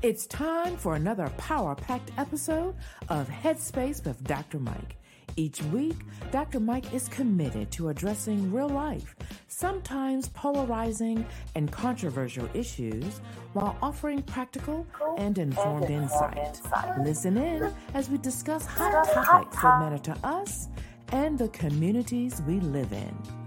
[0.00, 2.76] It's time for another power packed episode
[3.08, 4.60] of Headspace with Dr.
[4.60, 4.96] Mike.
[5.34, 5.96] Each week,
[6.30, 6.60] Dr.
[6.60, 9.16] Mike is committed to addressing real life,
[9.48, 11.26] sometimes polarizing
[11.56, 13.20] and controversial issues,
[13.54, 14.86] while offering practical
[15.16, 16.60] and informed insight.
[17.00, 20.68] Listen in as we discuss hot topics that matter to us
[21.08, 23.37] and the communities we live in.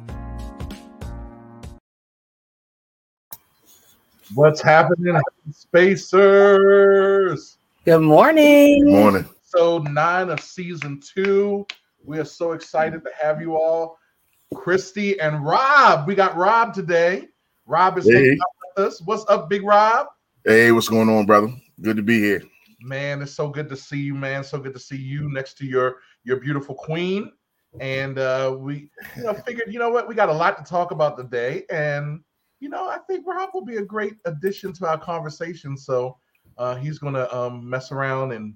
[4.33, 5.19] What's happening,
[5.51, 7.57] Spacers?
[7.83, 8.85] Good morning.
[8.85, 9.25] Good morning.
[9.43, 11.67] So nine of season two.
[12.05, 13.97] We are so excited to have you all,
[14.53, 16.07] Christy and Rob.
[16.07, 17.27] We got Rob today.
[17.65, 18.13] Rob is Hey.
[18.13, 19.01] hanging out with us.
[19.01, 20.07] What's up, Big Rob?
[20.45, 21.53] Hey, what's going on, brother?
[21.81, 22.41] Good to be here.
[22.79, 24.45] Man, it's so good to see you, man.
[24.45, 27.33] So good to see you next to your your beautiful queen.
[27.81, 30.91] And uh, we, you know, figured, you know what, we got a lot to talk
[30.91, 32.21] about today, and
[32.61, 35.75] you know, I think Rob will be a great addition to our conversation.
[35.75, 36.17] So
[36.57, 38.53] uh, he's gonna um, mess around and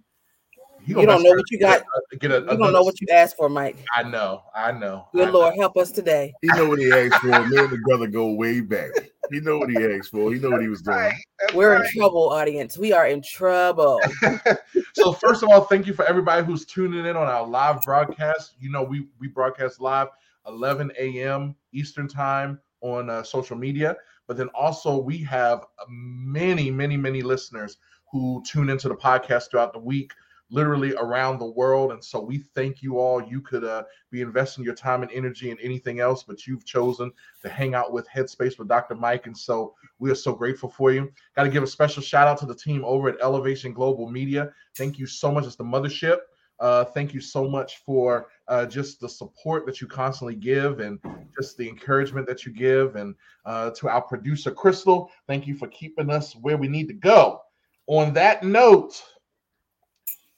[0.80, 1.81] he You don't know what you got.
[1.81, 3.84] Get a, get a, You don't know what you asked for, Mike.
[3.94, 5.08] I know, I know.
[5.14, 5.39] I Good know.
[5.39, 6.36] Lord, help us today.
[6.42, 7.45] He know what he asked for.
[7.47, 8.92] Me and the brother go way back.
[9.31, 10.31] He know what he asked for.
[10.31, 10.97] He know what he was doing.
[10.97, 11.84] Right, that's We're right.
[11.84, 12.78] in trouble, audience.
[12.78, 14.00] We are in trouble.
[14.94, 18.53] so first of all, thank you for everybody who's tuning in on our live broadcast.
[18.59, 20.09] You know, we we broadcast live
[20.47, 21.56] 11 a.m.
[21.73, 23.95] Eastern time on uh, social media,
[24.28, 27.78] but then also we have many, many, many listeners
[28.11, 30.14] who tune into the podcast throughout the week,
[30.52, 31.91] literally around the world.
[31.91, 33.22] And so we thank you all.
[33.22, 37.11] You could uh, be investing your time and energy in anything else, but you've chosen
[37.41, 38.95] to hang out with Headspace with Dr.
[38.95, 41.11] Mike, and so we are so grateful for you.
[41.36, 44.52] Got to give a special shout out to the team over at Elevation Global Media.
[44.78, 45.45] Thank you so much.
[45.45, 46.19] It's the mothership.
[46.59, 51.00] Uh, thank you so much for uh, just the support that you constantly give and
[51.38, 52.96] just the encouragement that you give.
[52.96, 53.16] And
[53.46, 57.42] uh, to our producer, Crystal, thank you for keeping us where we need to go.
[57.88, 59.02] On that note,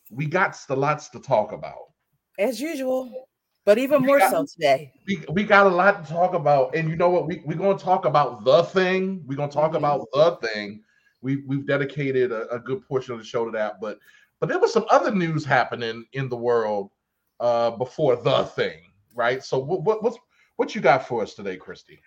[0.09, 1.91] we got the lots to talk about.
[2.39, 3.27] As usual,
[3.65, 4.93] but even more so today.
[5.07, 6.75] We, we got a lot to talk about.
[6.75, 7.27] And you know what?
[7.27, 9.23] We, we're going to talk about the thing.
[9.25, 9.77] We're going to talk Mhm.
[9.77, 10.83] about the thing.
[11.21, 13.81] We, we've dedicated a, a good portion of the show to that.
[13.81, 13.99] But
[14.39, 16.91] but there was some other news happening in the world
[17.39, 18.79] uh, before the thing,
[19.15, 19.43] right?
[19.43, 20.17] So what, what what's
[20.57, 21.99] what you got for us today, Christy?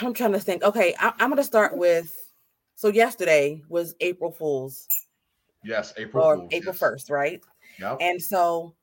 [0.00, 0.62] I'm trying to think.
[0.62, 2.12] Okay, I, I'm going to start with.
[2.76, 4.86] So yesterday was April Fool's
[5.64, 6.82] Yes, April or Fools, April yes.
[6.82, 7.40] 1st, right?
[7.80, 7.98] Yep.
[8.00, 8.74] And so,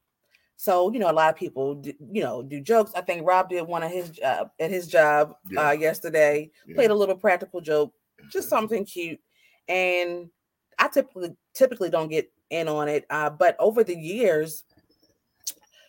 [0.58, 2.92] so you know, a lot of people, do, you know, do jokes.
[2.96, 5.70] I think Rob did one of his job at his job Yeah.
[5.70, 6.52] uh, yesterday.
[6.68, 6.76] Yeah.
[6.76, 7.94] Played a little practical joke,
[8.32, 9.20] just something cute.
[9.68, 10.30] And
[10.78, 14.64] I typically typically don't get in on it, uh, but over the years,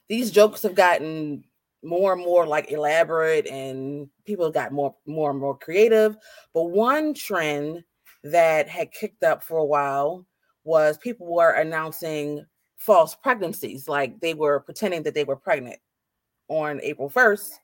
[0.09, 1.45] these jokes have gotten
[1.83, 6.17] more and more like elaborate, and people got more more and more creative.
[6.55, 7.85] But one trend
[8.25, 10.27] that had kicked up for a while
[10.65, 15.79] was people were announcing false pregnancies, like they were pretending that they were pregnant
[16.49, 17.61] on April 1st,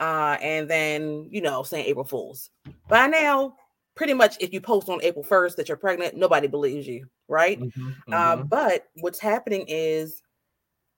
[0.00, 2.50] uh, and then, you know, saying April Fools.
[2.88, 3.56] By now,
[3.96, 7.60] pretty much if you post on April 1st that you're pregnant, nobody believes you, right?
[7.60, 8.50] Mhm, Uh, mhm.
[8.50, 10.22] but what's happening is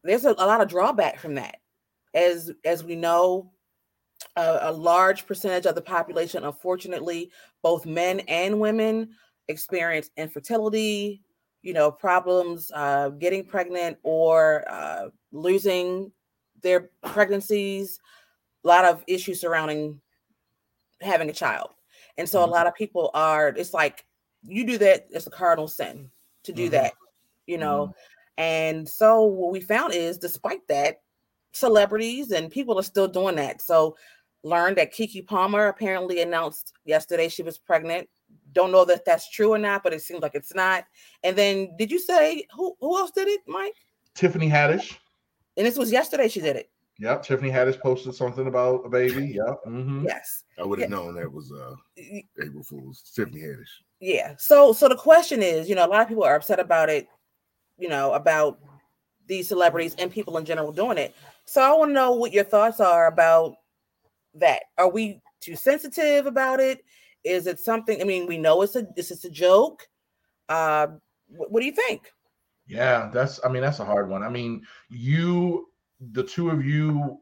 [0.07, 1.59] there's a, a lot of drawback from that.
[2.15, 3.53] As as we know,
[4.37, 7.31] a, a large percentage of the population, unfortunately,
[7.63, 9.11] both men and women
[9.49, 11.23] experience infertility,
[11.63, 16.11] you know, problems uh, getting pregnant or uh, losing
[16.63, 17.99] their pregnancies.
[18.65, 20.01] A lot of issues surrounding
[21.01, 21.71] having a child,
[22.17, 22.51] and so a Mhm.
[22.51, 23.49] lot of people are.
[23.49, 24.07] It's like
[24.43, 26.11] you do that; it's a cardinal sin
[26.45, 26.73] to do Mhm.
[26.73, 26.95] that,
[27.47, 27.95] you know.
[28.39, 31.01] And so what we found is, despite that,
[31.53, 33.63] celebrities and people are still doing that.
[33.63, 33.97] So
[34.43, 38.09] learned that Keke Palmer apparently announced yesterday she was pregnant.
[38.53, 40.85] Don't know that that's true or not, but it seems like it's not.
[41.25, 43.75] And then did you say who who else did it, Mike?
[44.15, 44.97] Tiffany Haddish.
[45.57, 46.71] And this was yesterday she did it.
[46.99, 49.27] Yep, Tiffany Haddish posted something about a baby.
[49.35, 49.57] Yep.
[49.67, 50.05] mhm.
[50.07, 50.45] Yes.
[50.59, 50.97] I would have Yeah.
[50.97, 53.03] known that was uh April Fool's.
[53.15, 53.69] Tiffany Haddish.
[54.01, 54.35] Yeah.
[54.39, 57.09] So so the question is, you know, a lot of people are upset about it,
[57.79, 58.59] you know, about
[59.27, 61.15] these celebrities and people in general doing it.
[61.45, 63.55] So I want to know what your thoughts are about
[64.35, 64.63] that.
[64.79, 66.85] Are we too sensitive about it?
[67.25, 68.01] Is it something?
[68.01, 69.87] I mean, we know it's a this is a joke.
[70.49, 70.89] Uh,
[71.29, 72.13] what, what do you think?
[72.69, 74.23] Yeah, that's I mean that's a hard one.
[74.23, 75.69] I mean, you
[76.13, 77.19] the two of you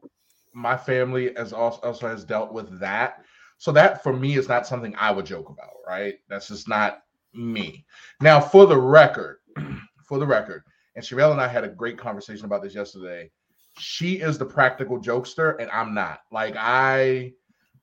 [0.55, 3.25] my family as also, also has dealt with that.
[3.59, 6.15] So that for me is not something I would joke about, right?
[6.29, 7.03] That's just not
[7.33, 7.85] me.
[8.21, 9.39] Now, for the record,
[10.07, 10.63] for the record,
[10.97, 13.31] and Sherelle and I had a great conversation about this yesterday.
[13.79, 16.21] She is the practical jokester, and I'm not.
[16.31, 17.33] Like I,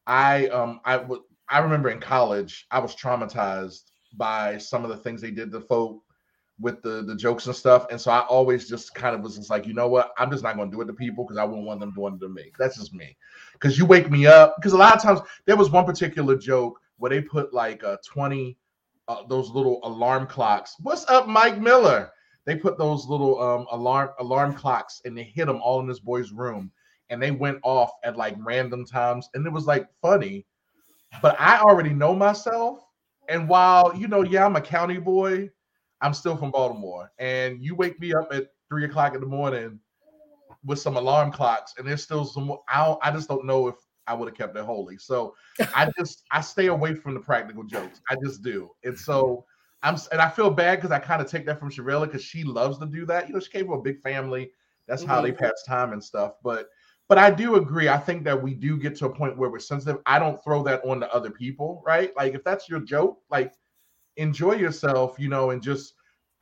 [0.07, 1.21] I um, I would.
[1.49, 5.59] I remember in college, I was traumatized by some of the things they did to
[5.59, 6.01] folk
[6.61, 7.87] with the the jokes and stuff.
[7.89, 10.13] And so I always just kind of was just like, you know what?
[10.17, 12.15] I'm just not going to do it to people because I wouldn't want them doing
[12.15, 12.51] it to me.
[12.57, 13.17] That's just me.
[13.53, 14.55] Because you wake me up.
[14.57, 17.99] Because a lot of times there was one particular joke where they put like a
[18.05, 18.57] 20
[19.11, 20.75] uh, those little alarm clocks.
[20.79, 22.11] What's up, Mike Miller?
[22.45, 25.99] They put those little um, alarm alarm clocks and they hit them all in this
[25.99, 26.71] boy's room,
[27.09, 30.45] and they went off at like random times, and it was like funny.
[31.21, 32.85] But I already know myself,
[33.27, 35.49] and while you know, yeah, I'm a county boy,
[35.99, 39.77] I'm still from Baltimore, and you wake me up at three o'clock in the morning
[40.63, 42.55] with some alarm clocks, and there's still some.
[42.69, 43.75] I I just don't know if
[44.11, 44.97] I would have kept it holy.
[44.97, 45.35] So
[45.75, 48.01] I just I stay away from the practical jokes.
[48.09, 48.69] I just do.
[48.83, 49.45] And so
[49.83, 52.43] I'm and I feel bad because I kind of take that from Sharella because she
[52.43, 53.27] loves to do that.
[53.27, 54.51] You know, she came from a big family.
[54.87, 55.11] That's mm-hmm.
[55.11, 55.43] how they mm-hmm.
[55.43, 56.33] pass time and stuff.
[56.43, 56.69] But
[57.07, 57.89] but I do agree.
[57.89, 60.01] I think that we do get to a point where we're sensitive.
[60.05, 62.15] I don't throw that on to other people, right?
[62.15, 63.53] Like if that's your joke, like
[64.17, 65.95] enjoy yourself, you know, and just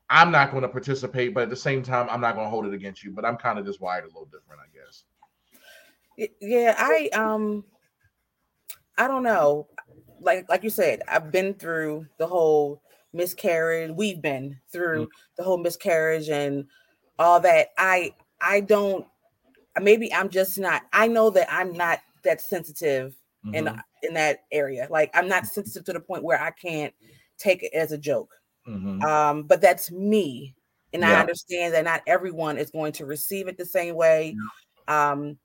[0.10, 2.66] I'm not going to participate, but at the same time, I'm not going to hold
[2.66, 3.12] it against you.
[3.12, 5.04] But I'm kind of just wired a little different, I guess.
[6.42, 7.64] Yeah, I um
[8.98, 9.68] I don't know.
[10.20, 12.82] Like like you said, I've been through the whole
[13.14, 13.92] miscarriage.
[13.92, 15.34] We've been through mm-hmm.
[15.38, 16.66] the whole miscarriage and
[17.18, 17.70] all that.
[17.78, 19.06] I I don't
[19.82, 23.16] maybe I'm just not I know that I'm not that sensitive
[23.46, 23.56] mm-hmm.
[23.56, 24.88] in in that area.
[24.90, 26.94] Like I'm not sensitive to the point where I can't
[27.38, 28.34] take it as a joke.
[28.68, 29.02] Mm-hmm.
[29.04, 30.56] Um, but that's me.
[30.94, 31.18] And yeah.
[31.18, 34.36] I understand that not everyone is going to receive it the same way.
[34.88, 35.12] Yeah.
[35.12, 35.38] Um,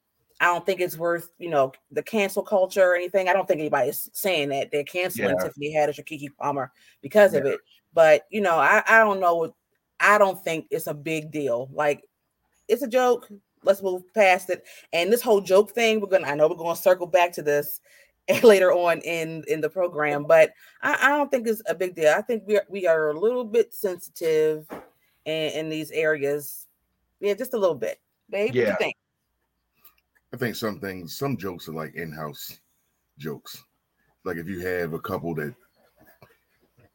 [0.44, 3.31] I don't think it's worth, you know, the cancel culture or anything.
[3.31, 5.43] I don't think anybody's saying that they're canceling yeah.
[5.43, 6.70] Tiffany Haddish or Keke Palmer
[7.00, 7.41] because yeah.
[7.41, 7.61] of it.
[7.94, 9.55] But you know, I, I don't know.
[10.00, 11.70] I don't think it's a big deal.
[11.73, 12.05] Like
[12.69, 13.26] it's a joke.
[13.62, 14.67] Let's move past it.
[14.93, 16.26] And this whole joke thing, we're gonna.
[16.26, 17.81] I know we're gonna circle back to this
[18.43, 20.52] later on in in the program, but
[20.82, 22.12] I, I don't think it's a big deal.
[22.14, 24.67] I think we are, we are a little bit sensitive
[25.25, 26.67] in, in these areas.
[27.19, 27.99] Yeah, just a little bit.
[28.29, 28.64] Babe, yeah.
[28.64, 28.96] what do you think?
[30.35, 32.59] I think some things, some jokes are like in-house
[33.19, 33.63] jokes.
[34.25, 35.55] Like if you have a couple that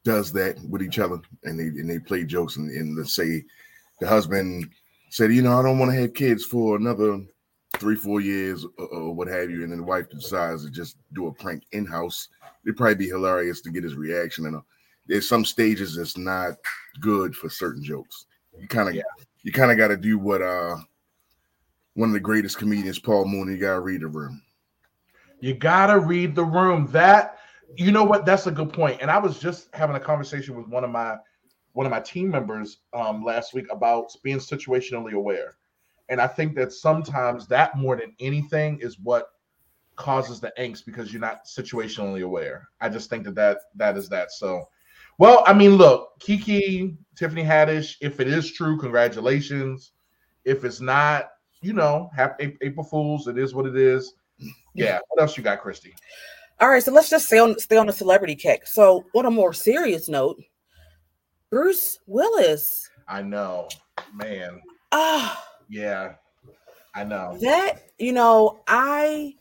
[0.04, 3.46] does that with each other and they and they play jokes and, and let's say
[4.02, 4.70] the husband
[5.10, 7.22] said, you know, I don't want to have kids for another
[7.78, 10.98] three, four years or, or, what have you, and then the wife decides to just
[11.14, 12.28] do a prank in-house.
[12.66, 14.48] It'd probably be hilarious to get his reaction.
[14.48, 14.62] And uh,
[15.08, 16.56] there's some stages that's not
[17.00, 18.26] good for certain jokes.
[18.60, 19.04] You kind of yeah.
[19.44, 20.76] you kind of got to do what uh
[22.00, 23.56] one of the greatest comedians, Paul Mooney.
[23.56, 24.42] You gotta read the room.
[25.42, 26.88] You gotta read the room.
[26.92, 27.40] That
[27.76, 28.26] you know what?
[28.26, 29.00] That's a good point.
[29.02, 31.18] And I was just having a conversation with one of my
[31.74, 35.58] one of my team members um, last week about being situationally aware.
[36.08, 39.28] And I think that sometimes that more than anything is what
[39.98, 42.70] causes the angst because you're not situationally aware.
[42.80, 44.32] I just think that that that is that.
[44.32, 44.70] So,
[45.18, 49.92] well, I mean, look, Keke, Tiffany Haddish, if it is true, congratulations.
[50.46, 51.28] If it's not,
[51.62, 53.28] you know, have April Fools.
[53.28, 54.14] It is what it is.
[54.74, 55.00] Yeah.
[55.10, 55.94] What else you got, Christy?
[56.62, 58.68] All right, so let's just stay on stay on the celebrity kick.
[58.68, 60.42] So, on a more serious note,
[61.50, 62.90] Bruce Willis.
[63.08, 63.70] I know,
[64.14, 64.60] man.
[64.92, 66.16] Ah, yeah,
[66.94, 67.84] I know that.
[67.98, 69.36] You know, I,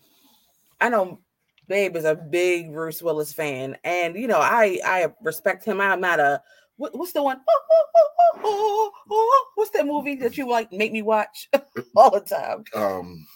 [0.80, 1.18] I know,
[1.66, 5.80] Babe is a big Bruce Willis fan, and you know, I I respect him.
[5.80, 6.40] I'm not a
[6.78, 7.40] what, what's the one?
[7.48, 11.50] Oh, oh, oh, oh, what's that movie that you like make me watch
[11.96, 12.64] all the time?
[12.74, 13.26] Um,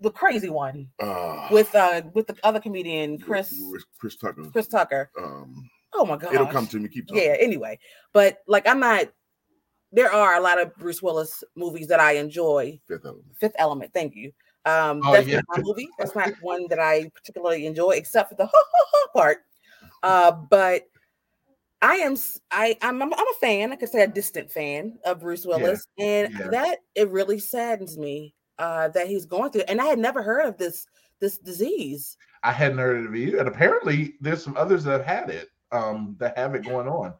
[0.00, 3.60] the crazy one uh, with uh with the other comedian Chris
[3.98, 4.44] Chris Tucker.
[4.52, 5.10] Chris Tucker.
[5.18, 6.88] Um, oh my god, it'll come to me.
[6.88, 7.24] Keep talking.
[7.24, 7.36] Yeah.
[7.38, 7.78] Anyway,
[8.12, 9.06] but like I'm not.
[9.92, 12.78] There are a lot of Bruce Willis movies that I enjoy.
[12.86, 13.36] Fifth Element.
[13.38, 13.94] Fifth Element.
[13.94, 14.32] Thank you.
[14.66, 15.36] Um, oh, that's yeah.
[15.36, 15.88] not my movie.
[15.98, 19.38] That's not one that I particularly enjoy, except for the ha ha ha part.
[20.02, 20.82] Uh, but
[21.82, 22.16] I am
[22.50, 23.72] I I'm I'm a fan.
[23.72, 26.06] I could say a distant fan of Bruce Willis, yeah.
[26.06, 26.48] and yeah.
[26.48, 29.62] that it really saddens me uh, that he's going through.
[29.68, 30.86] And I had never heard of this
[31.20, 32.16] this disease.
[32.42, 35.48] I hadn't heard of it either, and apparently there's some others that have had it
[35.72, 37.12] um, that have it going on.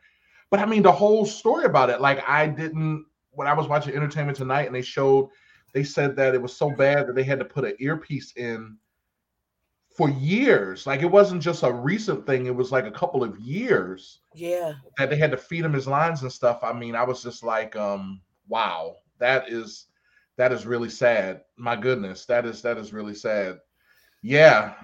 [0.51, 3.95] But I mean, the whole story about it, like I didn't when I was watching
[3.95, 5.29] Entertainment Tonight, and they showed
[5.75, 8.79] they said that it was so bad that they had to put an earpiece in
[9.97, 10.87] for years.
[10.87, 14.21] Like it wasn't just a recent thing, it was like a couple of years.
[14.35, 14.75] Yeah.
[14.99, 16.61] That they had to feed him his lines and stuff.
[16.63, 19.87] I mean, I was just like, um, wow, that is
[20.37, 21.43] that is really sad.
[21.57, 23.59] My goodness, that is that is really sad.
[24.23, 24.75] Yeah.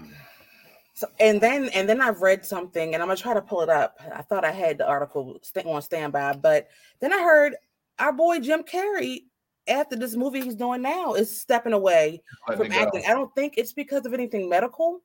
[0.94, 3.68] So and then and then I've read something and I'm gonna try to pull it
[3.68, 3.98] up.
[4.14, 6.68] I thought I had the article on standby, but
[7.00, 7.56] then I heard
[7.98, 9.24] our boy Jim Carrey
[9.68, 12.22] after this movie he's doing now is stepping away
[12.56, 13.04] from acting.
[13.06, 15.00] I don't think it's because of anything medical.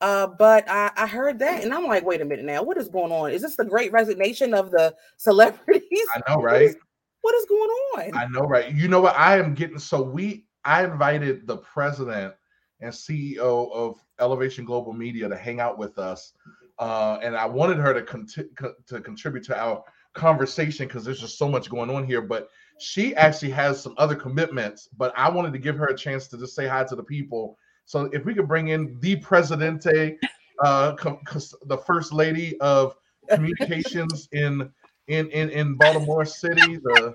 [0.00, 2.88] Uh, but I, I heard that and I'm like, wait a minute now, what is
[2.88, 3.32] going on?
[3.32, 6.06] Is this the great resignation of the celebrities?
[6.14, 6.74] I know, right?
[7.22, 8.16] what is going on?
[8.16, 8.72] I know, right?
[8.72, 9.16] You know what?
[9.16, 12.34] I am getting so we I invited the president
[12.80, 16.32] and CEO of Elevation Global Media to hang out with us,
[16.78, 18.44] uh, and I wanted her to
[18.86, 19.82] to contribute to our
[20.14, 22.20] conversation because there's just so much going on here.
[22.20, 22.48] But
[22.78, 24.88] she actually has some other commitments.
[24.96, 27.58] But I wanted to give her a chance to just say hi to the people.
[27.84, 30.18] So if we could bring in the Presidente,
[30.62, 31.20] uh, com-
[31.66, 32.96] the First Lady of
[33.30, 34.70] Communications in
[35.08, 37.14] in in in Baltimore City, the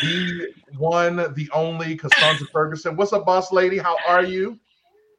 [0.00, 2.96] the one, the only Cassandra Ferguson.
[2.96, 3.78] What's up, boss lady?
[3.78, 4.58] How are you?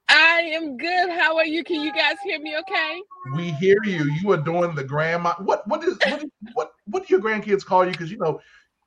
[0.09, 1.09] I am good.
[1.09, 1.63] How are you?
[1.63, 3.01] Can you guys hear me okay?
[3.35, 4.12] We hear you.
[4.21, 5.33] You are doing the grandma.
[5.39, 7.91] What what is what is, what what do your grandkids call you?
[7.91, 8.39] Because you know,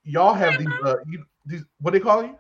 [0.07, 2.35] y'all have these uh you, these what they call you?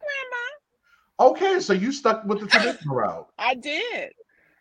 [0.00, 1.32] Grandma.
[1.32, 3.28] Okay, so you stuck with the traditional route.
[3.38, 4.12] I did.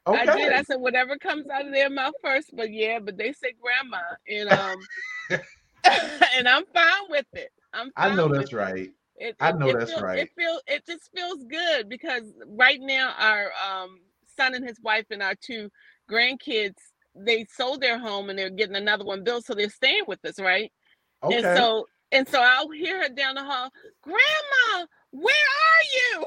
[0.07, 0.19] Okay.
[0.19, 0.53] I did.
[0.53, 4.01] I said whatever comes out of their mouth first, but yeah, but they say grandma,
[4.27, 4.79] and um,
[6.35, 7.51] and I'm fine with it.
[7.73, 8.55] I'm I know that's it.
[8.55, 8.89] right.
[9.15, 10.19] It, I know that's right.
[10.19, 13.99] It feels it just feels good because right now our um,
[14.37, 15.69] son and his wife and our two
[16.09, 16.75] grandkids
[17.15, 20.39] they sold their home and they're getting another one built, so they're staying with us,
[20.39, 20.71] right?
[21.23, 21.35] Okay.
[21.35, 23.69] And so and so I'll hear her down the hall,
[24.01, 26.25] Grandma, where are you?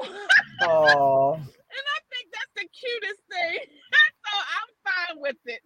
[0.61, 1.33] Oh.
[1.35, 3.59] and I think that's the cutest thing.
[4.25, 5.61] so I'm fine with it.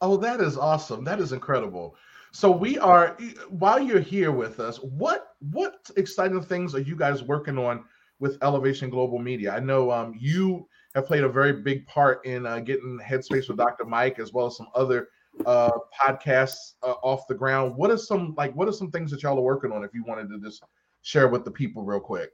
[0.00, 1.04] oh, that is awesome.
[1.04, 1.96] That is incredible.
[2.32, 3.16] So we are
[3.48, 7.84] while you're here with us, what what exciting things are you guys working on
[8.20, 9.52] with Elevation Global Media?
[9.52, 13.56] I know um, you have played a very big part in uh, getting Headspace with
[13.56, 13.84] Dr.
[13.84, 15.08] Mike, as well as some other
[15.46, 15.70] uh,
[16.00, 17.76] podcasts uh, off the ground.
[17.76, 19.84] What are some like what are some things that y'all are working on?
[19.84, 20.62] If you wanted to just
[21.02, 22.30] share with the people real quick.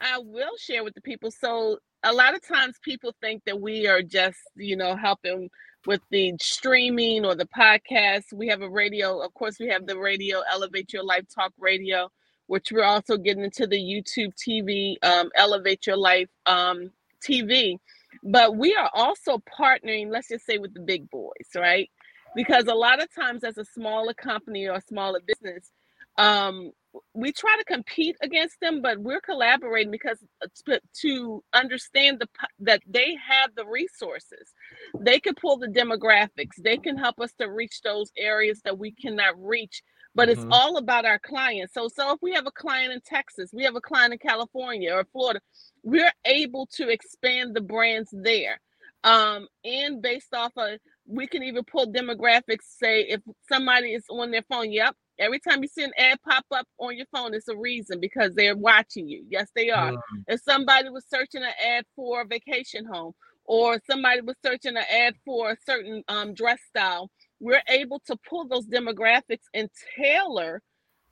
[0.00, 1.30] I will share with the people.
[1.30, 5.48] So a lot of times people think that we are just you know helping
[5.86, 8.32] with the streaming or the podcast.
[8.32, 12.10] We have a radio, of course, we have the radio, Elevate Your Life Talk Radio,
[12.46, 16.90] which we're also getting into the YouTube TV, um, Elevate Your Life um,
[17.22, 17.78] TV.
[18.22, 21.90] But we are also partnering, let's just say, with the big boys, right?
[22.34, 25.70] Because a lot of times, as a smaller company or a smaller business,
[26.16, 26.70] um,
[27.12, 32.28] we try to compete against them, but we're collaborating because uh, to understand the
[32.60, 34.52] that they have the resources,
[35.00, 38.92] they can pull the demographics, they can help us to reach those areas that we
[38.92, 39.82] cannot reach.
[40.14, 40.42] But mm-hmm.
[40.42, 41.74] it's all about our clients.
[41.74, 44.94] So, so if we have a client in Texas, we have a client in California
[44.94, 45.40] or Florida,
[45.82, 48.60] we're able to expand the brands there.
[49.02, 52.64] Um, and based off of, we can even pull demographics.
[52.78, 56.44] Say if somebody is on their phone, yep, Every time you see an ad pop
[56.50, 59.24] up on your phone, it's a reason because they're watching you.
[59.28, 59.92] Yes, they are.
[59.92, 59.98] Mm.
[60.26, 63.12] If somebody was searching an ad for a vacation home,
[63.44, 68.16] or somebody was searching an ad for a certain um, dress style, we're able to
[68.28, 70.62] pull those demographics and tailor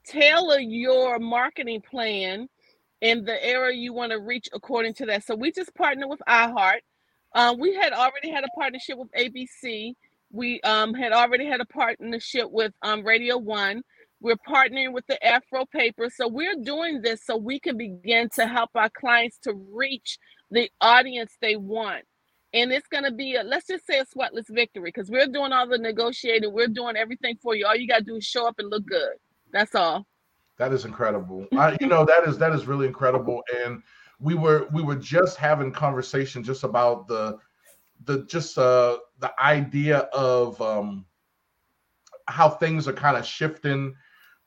[0.05, 2.47] tailor your marketing plan
[2.99, 5.23] in the area you want to reach according to that.
[5.23, 6.79] So we just partner with iHeart.
[7.33, 9.95] Uh, we had already had a partnership with ABC.
[10.31, 13.83] We um, had already had a partnership with um, Radio One.
[14.21, 16.09] We're partnering with the Afro paper.
[16.09, 20.17] So we're doing this so we can begin to help our clients to reach
[20.49, 22.03] the audience they want.
[22.53, 25.51] And it's going to be, a, let's just say a sweatless victory because we're doing
[25.51, 26.53] all the negotiating.
[26.53, 27.65] We're doing everything for you.
[27.65, 29.15] All you got to do is show up and look good.
[29.51, 30.05] That's all.
[30.59, 31.47] That is incredible.
[31.53, 33.43] I, you know, that is, that is really incredible.
[33.65, 33.81] And
[34.23, 37.37] we were, we were just having conversation just about the,
[38.05, 41.05] the, just, uh, the idea of, um,
[42.27, 43.93] how things are kind of shifting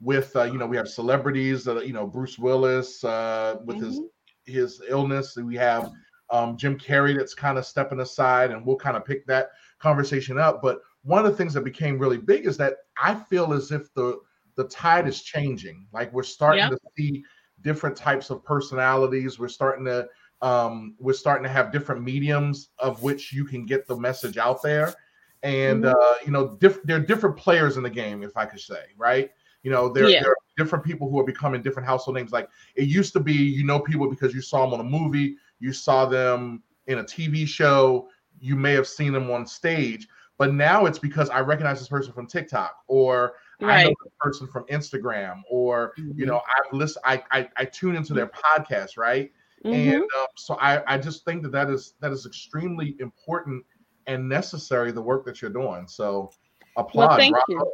[0.00, 3.86] with uh, you know we have celebrities uh, you know Bruce Willis uh, with mm-hmm.
[3.86, 4.00] his
[4.44, 5.90] his illness we have
[6.30, 10.38] um, Jim Carrey that's kind of stepping aside and we'll kind of pick that conversation
[10.38, 13.70] up but one of the things that became really big is that I feel as
[13.72, 14.18] if the
[14.56, 16.70] the tide is changing like we're starting yep.
[16.70, 17.22] to see
[17.66, 20.08] different types of personalities we're starting to
[20.42, 24.62] um, we're starting to have different mediums of which you can get the message out
[24.62, 24.94] there
[25.42, 25.94] and mm-hmm.
[25.94, 28.84] uh, you know diff- there are different players in the game if I could say
[28.96, 29.30] right
[29.66, 30.22] you know, there, yeah.
[30.22, 32.30] there are different people who are becoming different household names.
[32.30, 35.38] Like it used to be, you know, people because you saw them on a movie,
[35.58, 38.08] you saw them in a TV show,
[38.38, 40.06] you may have seen them on stage.
[40.38, 43.78] But now it's because I recognize this person from TikTok or right.
[43.78, 46.18] I know this person from Instagram or mm-hmm.
[46.18, 49.32] you know I've listened I, I, I tune into their podcast right
[49.64, 49.74] mm-hmm.
[49.74, 53.64] and um, so I I just think that that is that is extremely important
[54.06, 56.30] and necessary the work that you're doing so
[56.76, 57.72] applaud well, thank you.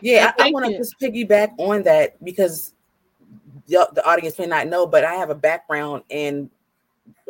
[0.00, 2.74] Yeah, I, I want to just piggyback on that because
[3.66, 6.50] the, the, audience may not know, but I have a background in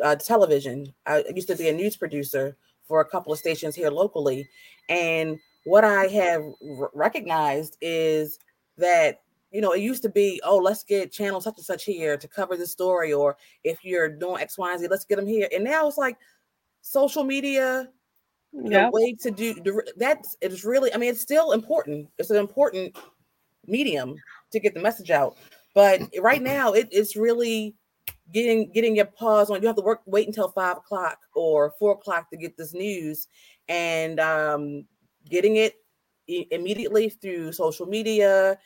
[0.03, 0.93] uh, television.
[1.05, 2.55] I used to be a news producer
[2.87, 4.47] for a couple of stations here locally.
[4.87, 6.43] And what I have
[6.79, 8.39] r- recognized is
[8.77, 9.21] that
[9.51, 12.27] you know, it used to be, oh, let's get channel such and such here to
[12.27, 15.47] cover this story, or if you're doing X, Y, and Z, let's get them here.
[15.53, 16.17] And now it's like
[16.81, 17.89] social media,
[18.53, 19.55] yeah, way to do
[19.97, 20.23] that.
[20.41, 22.09] It's really, I mean, it's still important.
[22.19, 22.95] It's an important
[23.65, 24.15] medium
[24.51, 25.37] to get the message out.
[25.73, 27.75] But right now, it, it's really
[28.31, 29.61] getting getting your pause on.
[29.61, 33.27] You have to work, wait until five o'clock or four o'clock to get this news,
[33.67, 34.85] and um,
[35.29, 35.75] getting it
[36.27, 38.57] immediately through social media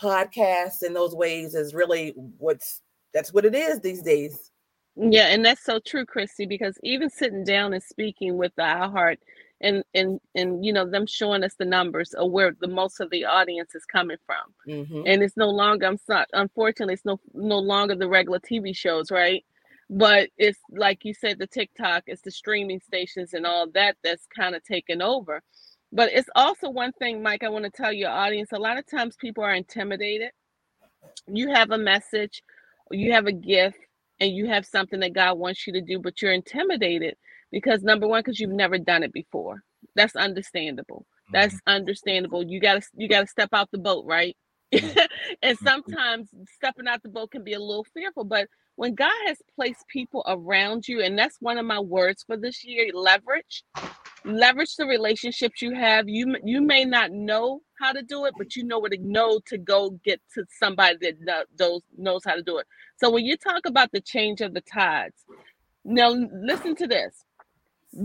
[0.00, 2.80] podcasts in those ways is really what's
[3.12, 4.50] that's what it is these days.
[4.96, 9.18] Yeah, and that's so true, Christy, because even sitting down and speaking with the iHeart
[9.60, 13.10] and and and you know them showing us the numbers of where the most of
[13.10, 15.02] the audience is coming from, mm-hmm.
[15.06, 15.86] and it's no longer.
[15.86, 16.28] I'm not.
[16.32, 19.44] Unfortunately, it's no no longer the regular TV shows, right?
[19.88, 24.26] But it's like you said, the TikTok, it's the streaming stations and all that that's
[24.34, 25.42] kind of taken over.
[25.92, 28.86] But it's also one thing, Mike, I want to tell your audience a lot of
[28.86, 30.30] times people are intimidated.
[31.26, 32.42] You have a message,
[32.90, 33.78] you have a gift,
[34.20, 37.16] and you have something that God wants you to do, but you're intimidated
[37.50, 39.62] because number one, because you've never done it before.
[39.96, 41.06] That's understandable.
[41.32, 41.70] That's mm-hmm.
[41.72, 42.44] understandable.
[42.44, 44.36] You gotta you gotta step out the boat, right?
[44.72, 44.98] Mm-hmm.
[45.42, 45.66] and mm-hmm.
[45.66, 48.46] sometimes stepping out the boat can be a little fearful, but
[48.80, 52.64] when God has placed people around you, and that's one of my words for this
[52.64, 53.62] year, leverage
[54.24, 56.08] leverage the relationships you have.
[56.08, 59.38] You you may not know how to do it but you know what to know
[59.48, 62.66] to go get to somebody that knows knows how to do it.
[62.96, 65.26] So when you talk about the change of the tides
[65.84, 67.22] now listen to this.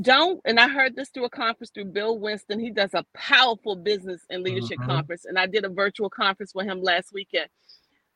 [0.02, 2.60] Don't and i heard this through a conference through bill winston.
[2.60, 4.90] He does a powerful business and leadership mm-hmm.
[4.90, 7.48] conference and i did a virtual conference with him last weekend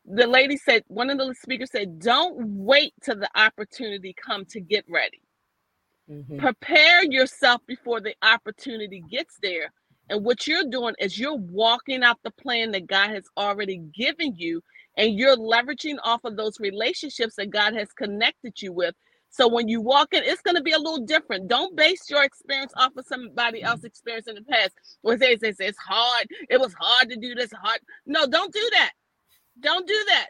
[0.05, 4.59] the lady said one of the speakers said don't wait till the opportunity come to
[4.61, 5.19] get ready
[6.11, 6.39] Mm-hmm.
[6.39, 9.71] Prepare yourself before the opportunity gets there.
[10.09, 14.35] And what you're doing is you're walking out the plan that God has already given
[14.35, 14.61] you,
[14.97, 18.95] and you're leveraging off of those relationships that God has connected you with.
[19.31, 21.47] So when you walk in, it's going to be a little different.
[21.47, 24.73] Don't base your experience off of somebody else's experience in the past.
[25.05, 27.79] Say it's hard, it was hard to do this, hard.
[28.05, 28.91] No, don't do that.
[29.61, 30.27] Don't do that.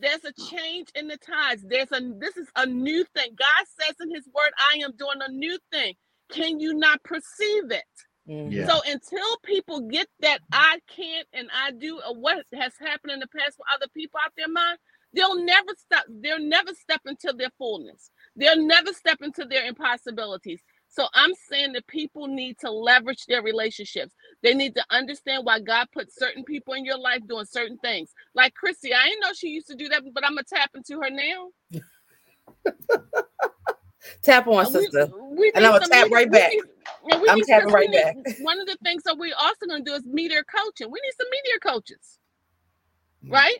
[0.00, 1.64] There's a change in the tides.
[1.68, 3.30] There's a this is a new thing.
[3.38, 5.94] God says in his word, I am doing a new thing.
[6.32, 7.84] Can you not perceive it?
[8.28, 8.52] Mm-hmm.
[8.52, 8.66] Yeah.
[8.66, 13.20] So until people get that I can't and I do or what has happened in
[13.20, 14.78] the past for other people out there mind,
[15.14, 18.10] they'll never stop, they'll never step into their fullness.
[18.36, 20.60] They'll never step into their impossibilities.
[20.92, 24.12] So I'm saying that people need to leverage their relationships.
[24.42, 28.12] They need to understand why God put certain people in your life doing certain things.
[28.34, 31.00] Like Chrissy, I didn't know she used to do that, but I'm gonna tap into
[31.00, 31.48] her now.
[34.22, 35.08] tap on, sister.
[35.30, 36.52] We, we and I'm gonna tap right back.
[36.52, 36.62] Need,
[37.26, 38.16] I'm tapping right need, back.
[38.42, 40.90] One of the things that we're also gonna do is media coaching.
[40.90, 42.18] We need some media coaches,
[43.24, 43.32] mm-hmm.
[43.32, 43.58] right?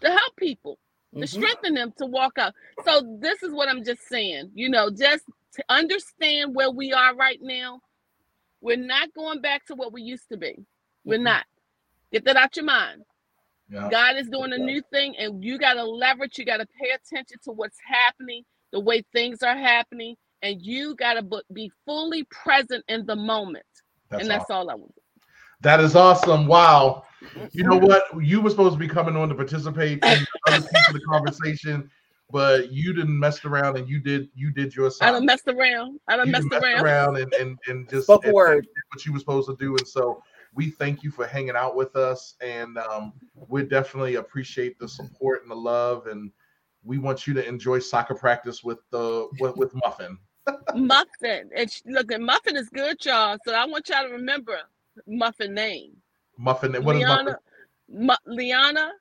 [0.00, 0.80] To help people,
[1.14, 1.26] to mm-hmm.
[1.26, 2.54] strengthen them to walk out.
[2.84, 4.50] So this is what I'm just saying.
[4.52, 5.22] You know, just
[5.54, 7.80] to understand where we are right now.
[8.60, 10.64] We're not going back to what we used to be.
[11.04, 11.24] We're mm-hmm.
[11.24, 11.44] not.
[12.12, 13.02] Get that out your mind.
[13.68, 13.88] Yeah.
[13.90, 16.38] God is doing a new thing, and you got to leverage.
[16.38, 20.94] You got to pay attention to what's happening, the way things are happening, and you
[20.94, 23.64] got to be fully present in the moment.
[24.10, 24.56] That's and that's awesome.
[24.56, 24.94] all I want.
[25.62, 26.46] That is awesome.
[26.46, 27.04] Wow.
[27.52, 28.02] You know what?
[28.20, 31.88] You were supposed to be coming on to participate in other piece of the conversation
[32.32, 35.10] but you didn't mess around and you did you did your side.
[35.10, 36.00] I don't mess around.
[36.08, 36.82] I don't mess around.
[36.82, 39.76] around and, and, and just spoke and, word what you were supposed to do.
[39.76, 40.22] And so
[40.54, 43.12] we thank you for hanging out with us and um,
[43.48, 46.32] we definitely appreciate the support and the love and
[46.82, 50.18] we want you to enjoy soccer practice with the with, with Muffin.
[50.74, 51.50] Muffin.
[51.54, 53.36] It's look, Muffin is good, y'all.
[53.44, 54.58] So I want y'all to remember
[55.06, 55.92] Muffin name.
[56.38, 56.72] Muffin.
[56.82, 57.36] What Liana, is
[57.90, 58.36] Muffin?
[58.36, 58.92] Liana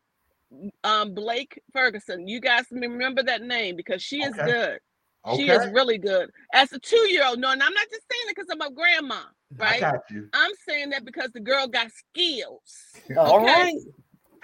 [0.83, 2.27] um Blake Ferguson.
[2.27, 4.51] You guys remember that name because she is okay.
[4.51, 4.79] good.
[5.25, 5.37] Okay.
[5.37, 6.31] She is really good.
[6.53, 9.21] As a two-year-old, no, and I'm not just saying it because I'm a grandma,
[9.55, 9.75] right?
[9.75, 10.27] I got you.
[10.33, 12.73] I'm saying that because the girl got skills.
[13.17, 13.75] All right.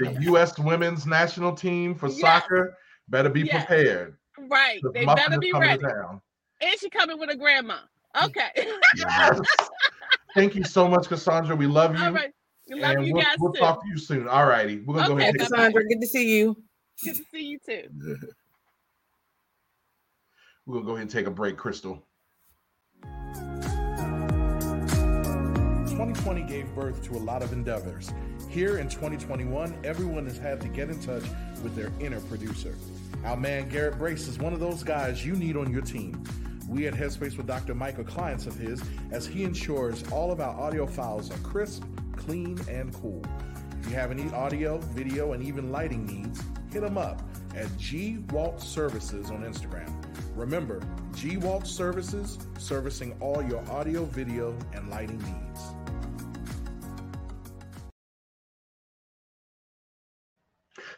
[0.00, 0.58] the U.S.
[0.58, 2.20] women's national team for yes.
[2.20, 3.66] soccer better be yes.
[3.66, 4.16] prepared.
[4.38, 4.80] Right.
[4.94, 5.84] They better be ready.
[6.60, 7.78] And she coming with a grandma.
[8.24, 8.66] Okay.
[8.96, 9.40] yes.
[10.34, 11.56] Thank you so much, Cassandra.
[11.56, 12.04] We love you.
[12.04, 12.32] All right.
[12.70, 13.60] Love and you we'll, guys we'll too.
[13.60, 14.28] talk to you soon.
[14.28, 14.80] All righty.
[14.80, 15.34] We're gonna okay, go ahead.
[15.38, 16.56] And Sandra, good to see you.
[17.04, 17.88] Good to see you too.
[20.66, 22.04] We're gonna go ahead and take a break, Crystal.
[25.98, 28.12] 2020 gave birth to a lot of endeavors.
[28.48, 31.22] Here in 2021, everyone has had to get in touch
[31.62, 32.74] with their inner producer.
[33.24, 36.22] Our man Garrett Brace is one of those guys you need on your team.
[36.68, 37.74] We at Headspace with Dr.
[37.74, 41.82] Mike are clients of his as he ensures all of our audio files are crisp,
[42.18, 43.22] clean, and cool.
[43.80, 47.22] If you have any audio, video, and even lighting needs, hit them up
[47.56, 49.90] at G Walt Services on Instagram.
[50.36, 50.80] Remember,
[51.14, 55.62] G Walt Services, servicing all your audio, video, and lighting needs.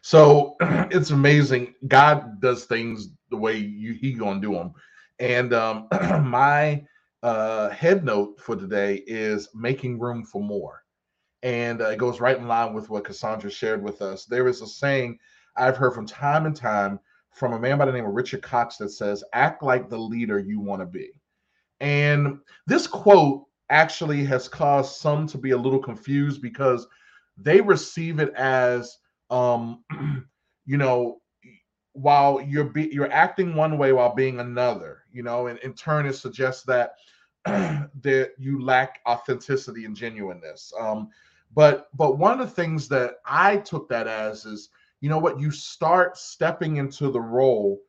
[0.02, 0.56] So
[0.90, 1.74] it's amazing.
[1.86, 4.72] God does things the way you, he gonna do them.
[5.18, 5.88] And um,
[6.28, 6.84] my
[7.22, 10.79] uh, head note for today is making room for more.
[11.42, 14.26] And uh, it goes right in line with what Cassandra shared with us.
[14.26, 15.18] There is a saying
[15.56, 17.00] I've heard from time and time
[17.32, 20.38] from a man by the name of Richard Cox that says, act like the leader
[20.38, 21.10] you want to be.
[21.80, 26.86] And this quote actually has caused some to be a little confused because
[27.38, 28.98] they receive it as,
[29.30, 29.84] um,
[30.66, 31.20] you know,
[31.92, 36.06] while you're be, you're acting one way while being another, you know, and in turn
[36.06, 36.92] it suggests that
[37.44, 40.72] that you lack authenticity and genuineness.
[40.78, 41.08] Um,
[41.54, 44.68] but but one of the things that I took that as is
[45.00, 47.80] you know what you start stepping into the role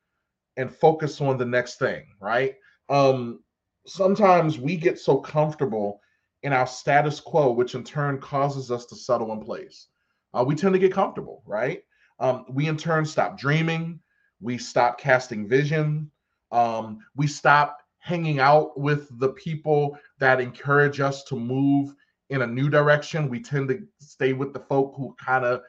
[0.58, 2.56] and focus on the next thing right?
[2.90, 3.44] Um
[3.88, 6.02] sometimes we get so comfortable
[6.44, 9.88] in our status quo which in turn causes us to settle in place.
[10.34, 11.84] Uh, we tend to get comfortable right?
[12.20, 14.00] Um, we in turn stop dreaming.
[14.40, 16.10] We stop casting vision.
[16.52, 21.94] Um, we stop hanging out with the people that encourage us to move
[22.32, 25.62] in a new direction we tend to stay with the folk who kind of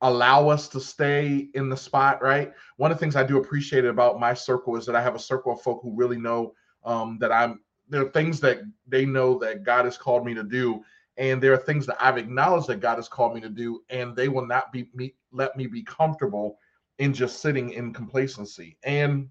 [0.00, 2.52] allow us to stay in the spot, right?
[2.76, 5.20] One of the things I do appreciate about my circle is that I have a
[5.20, 9.38] circle of folk who really know um, that I'm there are things that they know
[9.40, 10.82] that God has called me to do,
[11.18, 14.16] and there are things that I've acknowledged that God has called me to do, and
[14.16, 16.58] they will not be me let me be comfortable
[16.98, 19.28] in just sitting in complacency and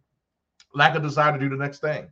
[0.74, 2.10] lack of desire to do the next thing.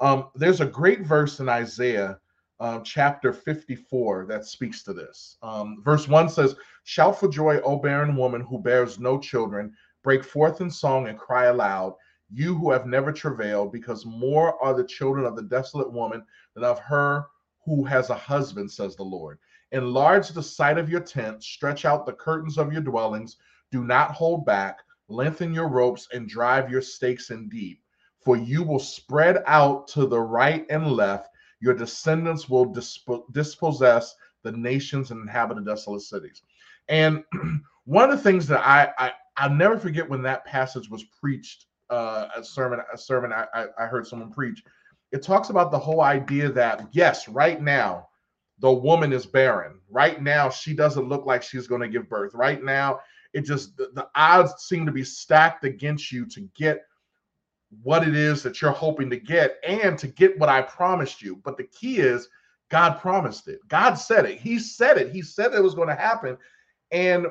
[0.00, 2.18] Um, there's a great verse in Isaiah
[2.60, 5.36] um, chapter 54 that speaks to this.
[5.42, 9.74] Um, verse 1 says, Shout for joy, O barren woman who bears no children.
[10.02, 11.94] Break forth in song and cry aloud,
[12.30, 16.64] you who have never travailed, because more are the children of the desolate woman than
[16.64, 17.26] of her
[17.64, 19.38] who has a husband, says the Lord.
[19.72, 23.36] Enlarge the site of your tent, stretch out the curtains of your dwellings,
[23.72, 27.82] do not hold back, lengthen your ropes, and drive your stakes in deep.
[28.20, 34.14] For you will spread out to the right and left your descendants will disp- dispossess
[34.42, 36.42] the nations and inhabit the desolate cities.
[36.88, 37.24] And
[37.84, 41.66] one of the things that I, I I'll never forget when that passage was preached,
[41.90, 44.62] uh, a sermon, a sermon I, I heard someone preach.
[45.12, 48.08] It talks about the whole idea that yes, right now
[48.58, 49.80] the woman is barren.
[49.90, 52.34] Right now she doesn't look like she's going to give birth.
[52.34, 53.00] Right now
[53.34, 56.82] it just the, the odds seem to be stacked against you to get
[57.82, 61.36] what it is that you're hoping to get and to get what I promised you.
[61.44, 62.28] But the key is
[62.70, 63.60] God promised it.
[63.68, 64.40] God said it.
[64.40, 65.12] He said it.
[65.12, 66.36] He said it was going to happen.
[66.90, 67.26] And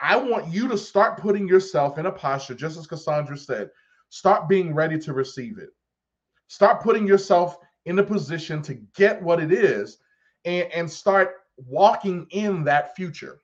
[0.00, 3.70] I want you to start putting yourself in a posture, just as Cassandra said,
[4.08, 5.70] start being ready to receive it.
[6.48, 9.98] Start putting yourself in a position to get what it is
[10.44, 13.40] and, and start walking in that future.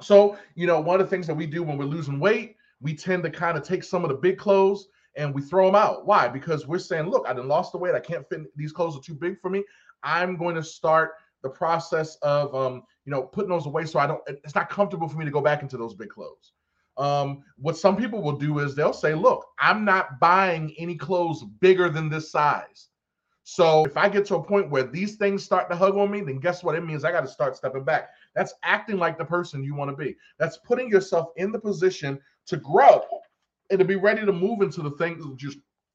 [0.00, 2.94] So, you know, one of the things that we do when we're losing weight, we
[2.94, 6.06] tend to kind of take some of the big clothes and we throw them out.
[6.06, 6.28] Why?
[6.28, 7.94] Because we're saying, look, I done lost the weight.
[7.94, 8.40] I can't fit.
[8.56, 9.64] These clothes are too big for me.
[10.02, 14.06] I'm going to start the process of, um, you know, putting those away so I
[14.06, 14.22] don't.
[14.26, 16.52] It's not comfortable for me to go back into those big clothes.
[16.96, 21.44] Um, what some people will do is they'll say, look, I'm not buying any clothes
[21.60, 22.88] bigger than this size.
[23.42, 26.20] So if I get to a point where these things start to hug on me,
[26.20, 26.76] then guess what?
[26.76, 28.10] It means I got to start stepping back.
[28.34, 30.14] That's acting like the person you want to be.
[30.38, 33.02] That's putting yourself in the position to grow
[33.70, 35.52] and to be ready to move into the things that you're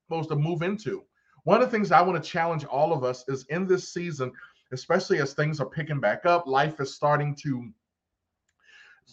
[0.08, 1.04] supposed to move into.
[1.44, 4.32] One of the things I want to challenge all of us is in this season,
[4.72, 7.72] especially as things are picking back up, life is starting to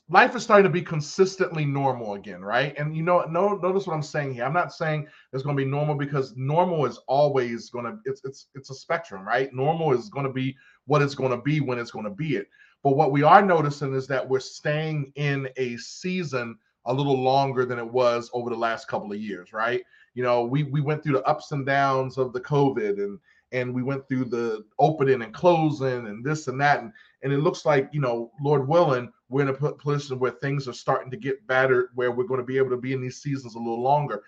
[0.08, 2.74] life is starting to be consistently normal again, right?
[2.78, 4.44] And you know, no, notice what I'm saying here.
[4.44, 8.22] I'm not saying it's going to be normal because normal is always going to it's
[8.24, 9.52] it's it's a spectrum, right?
[9.52, 12.36] Normal is going to be what it's going to be when it's going to be
[12.36, 12.48] it.
[12.82, 17.64] But what we are noticing is that we're staying in a season a little longer
[17.64, 19.82] than it was over the last couple of years, right?
[20.14, 23.18] You know, we we went through the ups and downs of the COVID and
[23.52, 26.80] and we went through the opening and closing and this and that.
[26.80, 26.92] And
[27.22, 30.74] and it looks like you know lord willing we're in a position where things are
[30.74, 33.54] starting to get better where we're going to be able to be in these seasons
[33.54, 34.22] a little longer.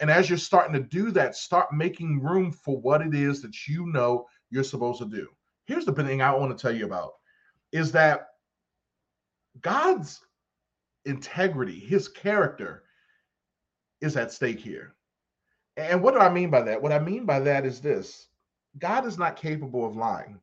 [0.00, 3.68] And as you're starting to do that start making room for what it is that
[3.68, 5.28] you know you're supposed to do.
[5.66, 7.12] Here's the thing i want to tell you about
[7.72, 8.26] is that
[9.60, 10.20] god's
[11.04, 12.84] integrity, his character
[14.00, 14.94] is at stake here.
[15.76, 16.80] And what do I mean by that?
[16.80, 18.28] What I mean by that is this
[18.78, 20.40] God is not capable of lying.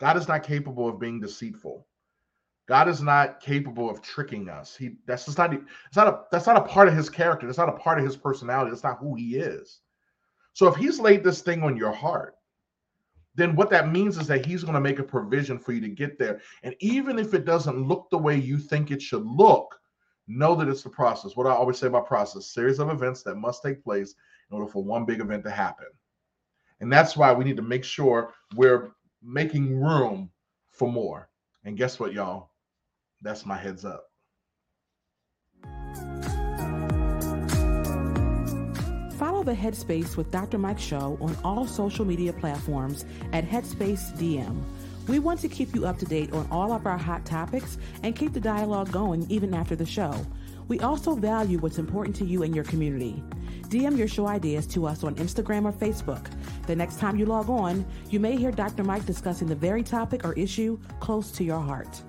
[0.00, 1.86] God is not capable of being deceitful.
[2.66, 4.74] God is not capable of tricking us.
[4.74, 7.46] He that's just not it's not a that's not a part of his character.
[7.46, 8.70] That's not a part of his personality.
[8.70, 9.80] That's not who he is.
[10.54, 12.33] So if he's laid this thing on your heart,
[13.34, 15.88] then what that means is that he's going to make a provision for you to
[15.88, 16.40] get there.
[16.62, 19.78] And even if it doesn't look the way you think it should look,
[20.26, 21.36] know that it's the process.
[21.36, 24.14] What I always say about process, series of events that must take place
[24.50, 25.86] in order for one big event to happen.
[26.80, 28.92] And that's why we need to make sure we're
[29.22, 30.30] making room
[30.70, 31.28] for more.
[31.64, 32.50] And guess what, y'all?
[33.22, 34.04] That's my heads up.
[39.44, 40.56] The Headspace with Dr.
[40.56, 43.04] Mike show on all social media platforms
[43.34, 44.62] at Headspace DM.
[45.06, 48.16] We want to keep you up to date on all of our hot topics and
[48.16, 50.14] keep the dialogue going even after the show.
[50.66, 53.22] We also value what's important to you and your community.
[53.64, 56.26] DM your show ideas to us on Instagram or Facebook.
[56.66, 58.82] The next time you log on, you may hear Dr.
[58.82, 62.00] Mike discussing the very topic or issue close to your heart.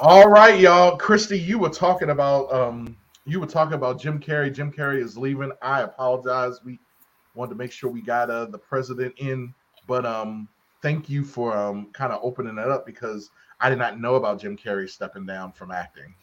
[0.00, 0.96] All right, y'all.
[0.96, 4.54] Christy, you were talking about um you were talking about Jim Carrey.
[4.54, 5.50] Jim Carrey is leaving.
[5.60, 6.60] I apologize.
[6.64, 6.78] We
[7.34, 9.52] wanted to make sure we got uh, the president in,
[9.88, 10.48] but um
[10.82, 13.30] thank you for um kind of opening that up because
[13.60, 16.14] I did not know about Jim Carrey stepping down from acting.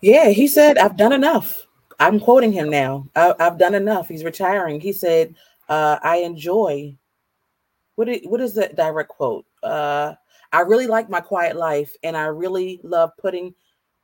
[0.00, 1.66] Yeah, he said, I've done enough.
[2.00, 3.08] I'm quoting him now.
[3.14, 4.08] I, have done enough.
[4.08, 4.80] He's retiring.
[4.80, 5.34] He said,
[5.68, 6.96] uh, I enjoy.
[7.96, 9.44] What, is, what is that direct quote?
[9.62, 10.14] Uh,
[10.52, 13.54] I really like my quiet life and I really love putting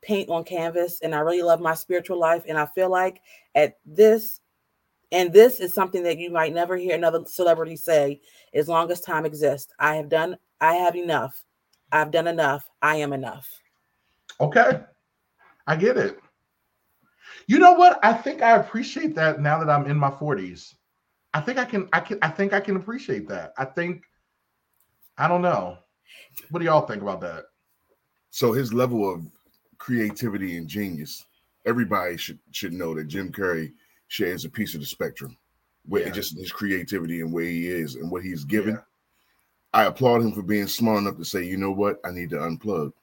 [0.01, 2.43] paint on canvas and I really love my spiritual life.
[2.47, 3.21] And I feel like
[3.55, 4.41] at this,
[5.11, 8.21] and this is something that you might never hear another celebrity say
[8.53, 9.73] as long as time exists.
[9.79, 11.43] I have done, I have enough.
[11.91, 12.69] I've done enough.
[12.81, 13.49] I am enough.
[14.39, 14.81] Okay.
[15.67, 16.19] I get it.
[17.47, 17.99] You know what?
[18.03, 20.75] I think I appreciate that now that I'm in my 40s.
[21.33, 23.53] I think I can I can I think I can appreciate that.
[23.57, 24.03] I think
[25.17, 25.77] I don't know.
[26.49, 27.45] What do y'all think about that?
[28.29, 29.25] So his level of
[29.77, 31.25] creativity and genius,
[31.65, 33.71] everybody should should know that Jim Carrey
[34.07, 35.37] shares a piece of the spectrum.
[35.87, 36.11] Where yeah.
[36.11, 38.73] just his creativity and where he is and what he's given.
[38.73, 38.81] Yeah.
[39.73, 42.37] I applaud him for being smart enough to say, you know what, I need to
[42.37, 42.93] unplug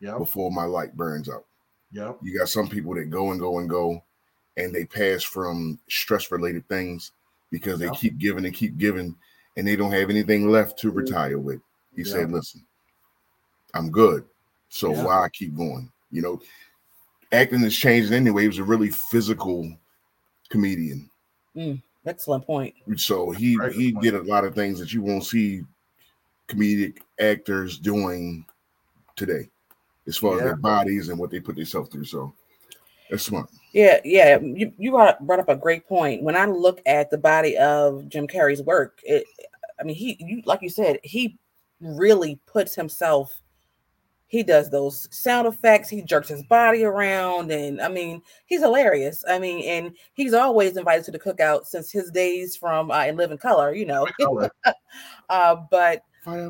[0.00, 0.18] yep.
[0.18, 1.44] before my light burns out.
[1.90, 2.12] Yeah.
[2.22, 4.02] You got some people that go and go and go
[4.56, 7.12] and they pass from stress related things
[7.50, 9.14] because they keep giving and keep giving
[9.56, 11.60] and they don't have anything left to retire with.
[11.94, 12.64] He said, listen,
[13.74, 14.24] I'm good.
[14.68, 15.04] So yeah.
[15.04, 15.90] why I keep going?
[16.10, 16.40] You know,
[17.32, 18.42] acting is changing anyway.
[18.42, 19.70] He was a really physical
[20.48, 21.10] comedian.
[21.56, 22.74] Mm, excellent point.
[22.96, 24.04] So he Great he point.
[24.04, 25.62] did a lot of things that you won't see
[26.48, 28.44] comedic actors doing
[29.16, 29.48] today,
[30.06, 30.38] as far yeah.
[30.38, 32.04] as their bodies and what they put themselves through.
[32.04, 32.32] So
[33.10, 33.50] that's smart.
[33.74, 34.38] Yeah, yeah.
[34.38, 36.22] You, you brought up a great point.
[36.22, 39.26] When I look at the body of Jim Carrey's work, it,
[39.80, 41.38] I mean, he, you like you said, he
[41.82, 43.42] really puts himself
[44.26, 49.22] he does those sound effects he jerks his body around and i mean he's hilarious
[49.28, 53.16] i mean and he's always invited to the cookout since his days from uh, in
[53.16, 54.06] living color you know
[55.28, 56.48] uh, but Fire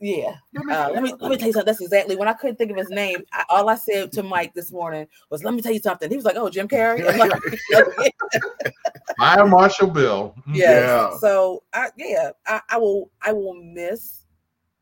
[0.00, 0.34] Yeah.
[0.68, 1.64] Uh, let me let me tell you something.
[1.64, 3.22] That's exactly when I couldn't think of his name.
[3.32, 6.16] I, all I said to Mike this morning was, "Let me tell you something." He
[6.16, 7.32] was like, "Oh, Jim Carrey." Like,
[9.16, 10.34] Fire Marshal Bill.
[10.52, 10.88] Yes.
[10.88, 11.18] Yeah.
[11.18, 14.25] So I yeah I, I will I will miss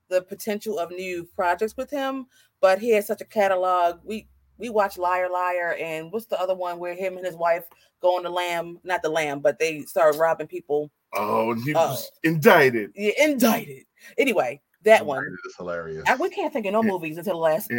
[0.08, 2.26] the potential of new projects with him,
[2.60, 4.00] but he has such a catalog.
[4.04, 7.64] We we watch Liar Liar and what's the other one where him and his wife
[8.00, 10.90] go on the lamb, not the lamb, but they start robbing people.
[11.14, 12.92] Oh, he uh, was indicted.
[12.94, 13.84] Yeah, indicted.
[14.18, 16.04] Anyway, that one is hilarious.
[16.06, 17.70] I, we can't think of no movies until the last.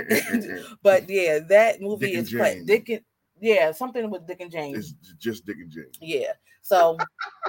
[0.83, 3.01] but yeah, that movie Dick is quite, Dick and
[3.39, 4.95] yeah, something with Dick and James.
[5.01, 5.97] It's just Dick and James.
[6.01, 6.31] Yeah.
[6.61, 6.97] So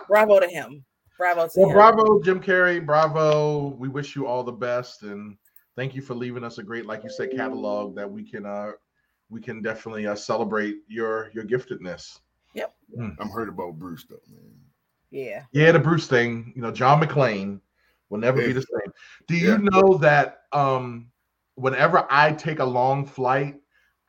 [0.08, 0.84] bravo to him.
[1.18, 1.48] Bravo.
[1.56, 1.74] well, him.
[1.74, 2.84] bravo, Jim Carrey.
[2.84, 3.68] Bravo.
[3.78, 5.36] We wish you all the best, and
[5.74, 8.72] thank you for leaving us a great, like you said, catalog that we can uh
[9.28, 12.20] we can definitely uh, celebrate your your giftedness.
[12.54, 12.74] Yep.
[12.98, 13.16] Mm.
[13.18, 14.52] I'm hurt about Bruce though, man.
[15.10, 15.42] Yeah.
[15.52, 16.52] Yeah, the Bruce thing.
[16.54, 17.60] You know, John McClane
[18.08, 18.48] will never yeah.
[18.48, 18.92] be the same.
[19.26, 19.56] Do you yeah.
[19.56, 21.08] know that um
[21.54, 23.56] whenever I take a long flight,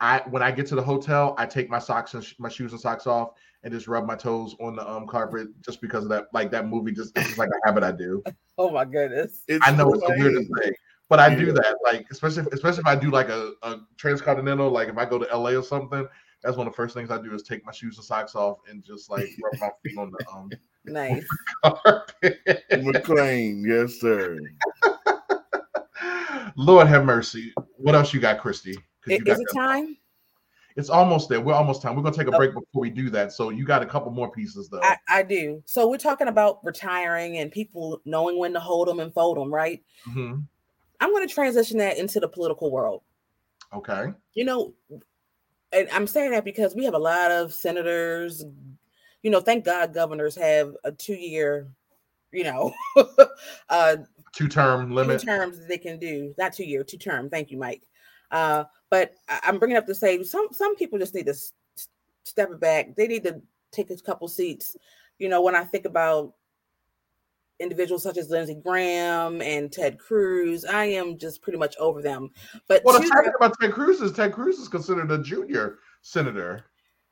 [0.00, 2.72] I when I get to the hotel, I take my socks and sh- my shoes
[2.72, 3.30] and socks off
[3.62, 6.26] and just rub my toes on the um carpet just because of that.
[6.32, 8.22] Like that movie, just it's like a habit I do.
[8.60, 9.44] Oh my goodness!
[9.46, 10.72] It's I know it's the weirdest thing,
[11.08, 11.36] but I yeah.
[11.36, 11.76] do that.
[11.84, 15.16] Like especially if, especially if I do like a, a transcontinental, like if I go
[15.16, 16.08] to LA or something.
[16.42, 18.58] That's one of the first things I do is take my shoes and socks off
[18.68, 20.50] and just like rub my feet on the um.
[20.84, 21.26] Nice.
[22.72, 24.38] McClane, yes sir.
[26.56, 27.52] Lord have mercy.
[27.76, 28.76] What else you got, Christy?
[29.06, 29.96] Is, got it time?
[30.78, 31.40] It's almost there.
[31.40, 31.96] We're almost time.
[31.96, 33.32] We're gonna take a break before we do that.
[33.32, 34.80] So you got a couple more pieces though.
[34.80, 35.60] I, I do.
[35.66, 39.52] So we're talking about retiring and people knowing when to hold them and fold them,
[39.52, 39.82] right?
[40.06, 40.44] Mhm.
[41.00, 43.02] I'm going to transition that into the political world.
[43.74, 44.12] Okay.
[44.34, 44.74] You know,
[45.72, 48.44] and I'm saying that because we have a lot of senators.
[49.24, 51.68] You know, thank God governors have a two year,
[52.32, 52.72] you know,
[53.68, 53.96] uh,
[54.32, 55.22] Two term two limit.
[55.22, 56.32] terms they can do.
[56.38, 57.28] Not two year, two term.
[57.30, 57.82] Thank you, Mike.
[58.30, 61.34] Uh, but I'm bringing up to say some some people just need to
[62.24, 62.94] step it back.
[62.96, 63.40] They need to
[63.72, 64.76] take a couple seats.
[65.18, 66.34] You know, when I think about
[67.60, 72.30] individuals such as Lindsey Graham and Ted Cruz, I am just pretty much over them.
[72.68, 75.18] But Well, the two- sad thing about Ted Cruz is Ted Cruz is considered a
[75.22, 76.64] junior senator.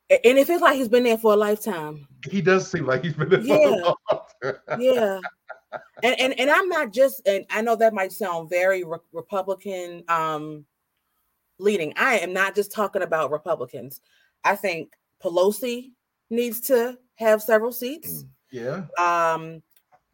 [0.09, 2.07] and it feels like he's been there for a lifetime.
[2.31, 3.69] He does seem like he's been there for Yeah.
[3.69, 3.97] a long
[4.41, 4.81] time.
[4.81, 5.21] yeah
[6.05, 10.05] and, and and i'm not just and i know that might sound very re- republican
[10.09, 10.65] um
[11.59, 11.92] leading.
[11.97, 14.01] I am not just talking about republicans.
[14.45, 14.92] I think
[15.23, 15.92] pelosi
[16.31, 18.25] needs to have several seats.
[18.53, 18.85] Yeah.
[18.99, 19.62] um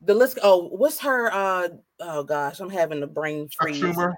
[0.01, 1.69] the list oh what's her uh
[2.01, 3.81] oh gosh i'm having a brain freeze.
[3.81, 4.15] Schumer.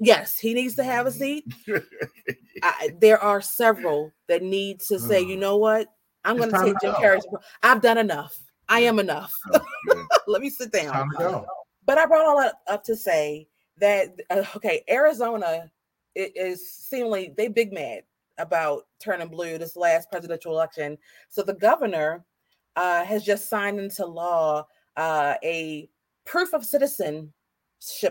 [0.00, 1.44] yes he needs to have a seat.
[2.62, 5.88] I, there are several that need to say you know what?
[6.24, 7.26] I'm going to take jim carrey's
[7.62, 8.38] i've done enough.
[8.68, 9.34] I am enough.
[9.52, 10.04] Yeah.
[10.26, 11.46] let me sit down Time to go.
[11.84, 15.70] but I brought all that up to say that uh, okay, Arizona
[16.16, 18.02] i- is seemingly they big mad
[18.38, 20.98] about turning blue this last presidential election.
[21.28, 22.24] So the governor
[22.76, 25.88] uh, has just signed into law uh, a
[26.24, 27.32] proof of citizenship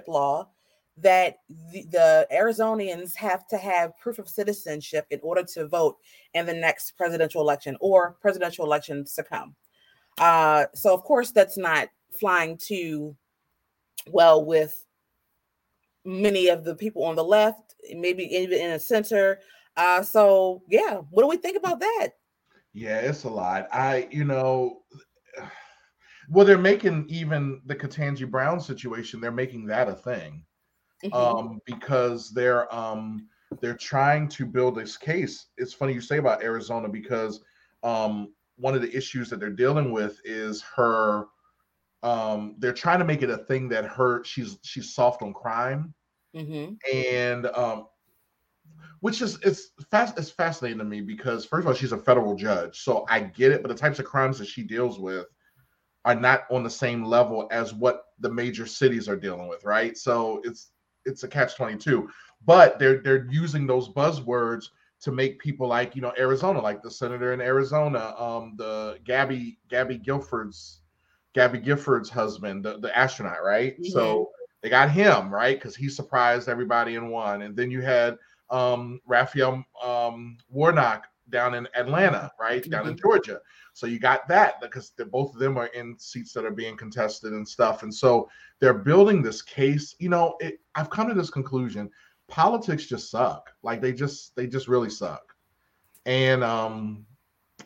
[0.08, 0.50] law
[0.96, 1.38] that
[1.72, 5.98] the, the Arizonians have to have proof of citizenship in order to vote
[6.34, 9.56] in the next presidential election or presidential elections to come.
[10.20, 13.16] Uh, so of course that's not flying too
[14.08, 14.86] well with
[16.06, 19.39] many of the people on the left, maybe even in a center.
[19.76, 22.10] Uh, so yeah, what do we think about that?
[22.74, 23.67] Yeah, it's a lot.
[23.72, 24.82] I, you know,
[26.30, 29.19] well, they're making even the Ketanji Brown situation.
[29.19, 30.46] They're making that a thing.
[31.04, 31.13] Mhm.
[31.13, 33.28] um, because they're um,
[33.62, 35.48] they're trying to build this case.
[35.58, 37.41] It's funny you say about Arizona because
[37.84, 41.26] um, one of the issues that they're dealing with is her.
[42.04, 45.93] Um, they're trying to make it a thing that her she's she's soft on crime
[46.34, 46.78] Mhm.
[46.93, 47.88] and um,
[49.02, 52.36] which is it's fast it's fascinating to me because first of all she's a federal
[52.36, 55.28] judge so I get it but the types of crimes that she deals with
[56.06, 59.98] are not on the same level as what the major cities are dealing with right?
[59.98, 60.72] So it's
[61.06, 62.10] it's a catch 22
[62.46, 64.65] but they're they're using those buzzwords
[65.02, 69.60] to make people like you know Arizona like the senator in Arizona um the Gabby
[69.69, 70.82] Gabby Guilford's
[71.34, 73.76] Gabby Giffords' husband the, the astronaut right?
[73.84, 74.30] So
[74.63, 75.58] they got him right?
[75.60, 78.17] Because he surprised everybody and won and then you had
[78.49, 82.67] um Raphael um Warnock down in Atlanta right?
[82.67, 83.39] Down in Georgia.
[83.73, 87.34] So you got that because both of them are in seats that are being contested
[87.34, 87.84] and stuff.
[87.84, 89.95] And so they're building this case.
[89.99, 91.91] You know it, I've come to this conclusion
[92.28, 93.52] politics just suck.
[93.62, 95.36] Like they just they just really suck.
[96.06, 97.06] And um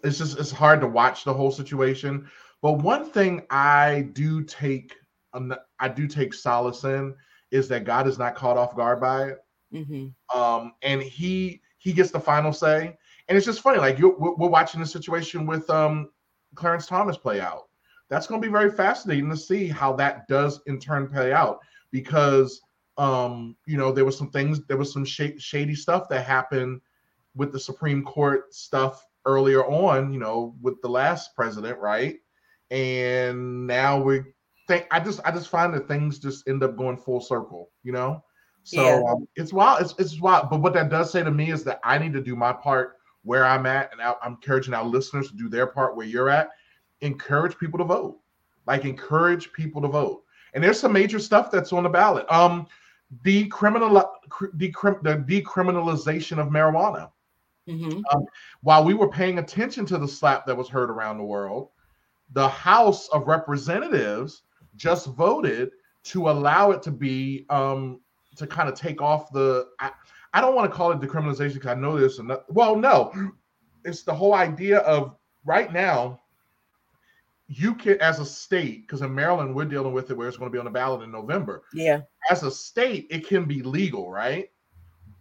[0.03, 2.27] it's just it's hard to watch the whole situation.
[2.61, 4.95] But one thing I do take
[5.33, 7.15] I do take solace in
[7.51, 9.37] is that God is not caught off guard by it
[9.73, 10.13] Mhm.
[10.33, 12.97] um, and he he gets the final say.
[13.27, 16.09] And it's just funny, like you we're, we're watching the situation with um,
[16.55, 17.63] Clarence Thomas play out.
[18.09, 21.59] That's going to be very fascinating to see how that does in turn play out
[21.91, 22.61] because
[22.97, 26.81] um, you know there was some things, there was some sh- shady stuff that happened
[27.35, 32.15] with the Supreme Court stuff earlier on, you know, with the last president, right?
[32.71, 34.21] And now we
[34.67, 37.91] think I just I just find that things just end up going full circle, you
[37.91, 38.23] know.
[38.63, 39.01] So Yeah.
[39.09, 39.81] um, it's wild.
[39.81, 40.49] It's it's wild.
[40.49, 42.97] But what that does say to me is that I need to do my part
[43.23, 46.29] where I'm at, and I, I'm encouraging our listeners to do their part where you're
[46.29, 46.49] at.
[47.01, 48.19] Encourage people to vote.
[48.65, 50.23] Like encourage people to vote.
[50.53, 52.29] And there's some major stuff that's on the ballot.
[52.31, 52.67] Um,
[53.23, 54.03] decriminal
[54.57, 57.11] decrim, the decriminalization of marijuana.
[57.67, 58.01] Mhm.
[58.61, 61.69] While we were paying attention to the slap that was heard around the world,
[62.33, 64.43] the House of Representatives
[64.77, 65.71] just voted
[66.05, 67.99] to allow it to be um,
[68.37, 69.67] to kind of take off the.
[69.79, 69.91] I,
[70.33, 72.43] I don't want to call it decriminalization because I know there's another.
[72.49, 73.11] Well, no,
[73.83, 75.15] it's the whole idea of
[75.45, 76.21] right now.
[77.49, 80.51] You can, as a state, because in Maryland we're dealing with it, where it's going
[80.51, 82.01] to be on the ballot in November Yeah.
[82.29, 84.49] as a state, it can be legal, right?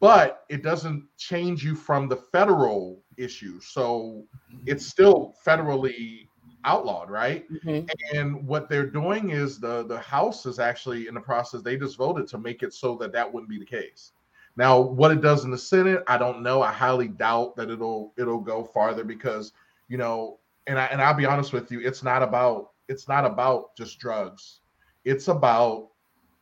[0.01, 3.61] But it doesn't change you from the federal issue.
[3.61, 4.25] So
[4.67, 6.26] it's still federally
[6.67, 7.51] outlawed, right?
[7.51, 7.89] Mhm.
[8.13, 11.63] And what they're doing is the the House is actually in the process.
[11.63, 14.13] They just voted to make it so that that wouldn't be the case.
[14.57, 16.63] Now, what it does in the Senate, I don't know.
[16.63, 19.53] I highly doubt that it'll it'll go farther because
[19.89, 23.25] you know, and I and I'll be honest with you, it's not about it's not
[23.25, 24.61] about just drugs.
[25.05, 25.89] It's about,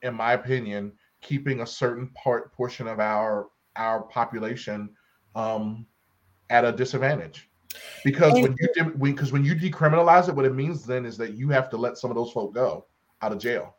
[0.03, 4.91] in my opinion, keeping a certain part portion of our our population
[5.35, 5.87] um,
[6.51, 7.51] at a disadvantage.
[8.05, 11.35] Because And- when you because when you decriminalize it, what it means then is that
[11.35, 12.85] you have to let some of those folk go
[13.23, 13.75] out of jail.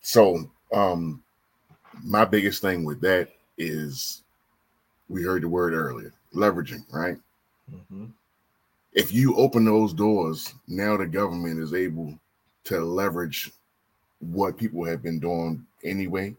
[0.00, 1.22] So, um,
[2.02, 4.22] my biggest thing with that is
[5.08, 7.18] we heard the word earlier leveraging, right?
[7.72, 8.12] Mhm.
[8.92, 12.18] If you open those doors, now the government is able
[12.64, 13.52] to leverage
[14.20, 16.36] what people have been doing anyway.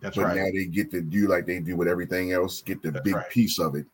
[0.00, 0.36] That's but right.
[0.36, 3.14] now they get to do like they do with everything else, get the That's big
[3.16, 3.30] right.
[3.30, 3.86] piece of it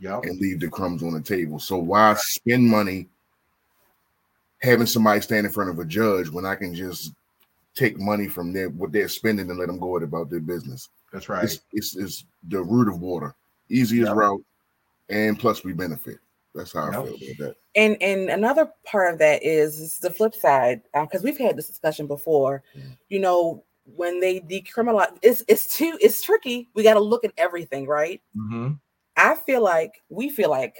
[0.00, 0.24] Yep.
[0.24, 1.58] and leave the crumbs on the table.
[1.58, 3.08] So why spend money
[4.60, 7.12] having somebody stand in front of a judge when I can just
[7.74, 10.88] take money from their what they're spending and let them go about their business?
[11.12, 11.44] That's right.
[11.44, 13.34] It's, it's it's the root of water,
[13.68, 14.16] easiest Yep.
[14.16, 14.44] route,
[15.08, 16.18] and plus we benefit.
[16.54, 17.04] That's how I Yep.
[17.04, 17.56] feel about that.
[17.74, 21.68] And and another part of that is, is the flip side because we've had this
[21.68, 22.62] discussion before.
[22.76, 22.96] Mm.
[23.08, 23.64] You know,
[23.96, 26.68] when they decriminalize, it's it's too it's tricky.
[26.74, 28.20] We got to look at everything, right?
[28.34, 28.72] hmm
[29.18, 30.76] I feel like we feel like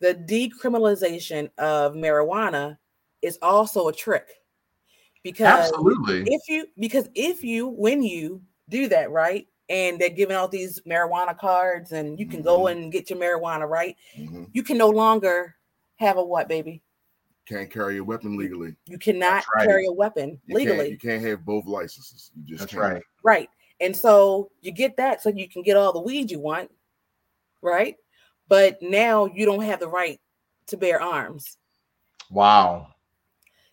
[0.00, 2.76] the decriminalization of marijuana
[3.22, 4.28] is also a trick
[5.24, 6.22] because Absolutely.
[6.26, 10.80] if you because if you when you do that right and they're giving out these
[10.82, 12.78] marijuana cards and you can go Mm-hmm.
[12.82, 14.48] and get your marijuana right Mhm.
[14.52, 15.56] you can no longer
[15.96, 16.80] have a what baby
[17.48, 18.76] Can't carry a weapon legally.
[18.86, 19.66] you cannot That's right.
[19.66, 22.30] carry a weapon You can't, legally you can't have both licenses.
[22.36, 22.94] You just That's can't.
[22.94, 23.02] right.
[23.24, 23.48] right
[23.80, 26.70] and so you get that so you can get all the weed you want
[27.62, 27.96] right
[28.48, 30.20] but now you don't have the right
[30.66, 31.56] to bear arms
[32.30, 32.88] Wow.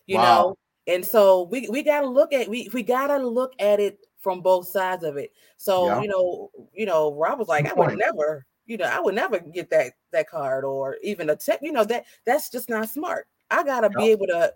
[0.05, 0.23] you Wow.
[0.23, 0.57] know
[0.87, 3.99] and so we we got to look at we we got to look at it
[4.19, 6.01] from both sides of it so Yeah.
[6.01, 7.99] you know you know rob was like Good i would point.
[7.99, 11.71] never you know i would never get that that card or even a tip you
[11.71, 14.51] know that that's just not smart i gotta be able to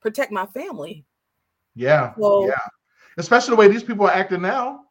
[0.00, 1.04] protect my family
[1.74, 2.12] Yeah.
[2.16, 2.58] Well- yeah.
[3.16, 4.86] Especially the way these people are acting now.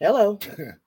[0.00, 0.38] hello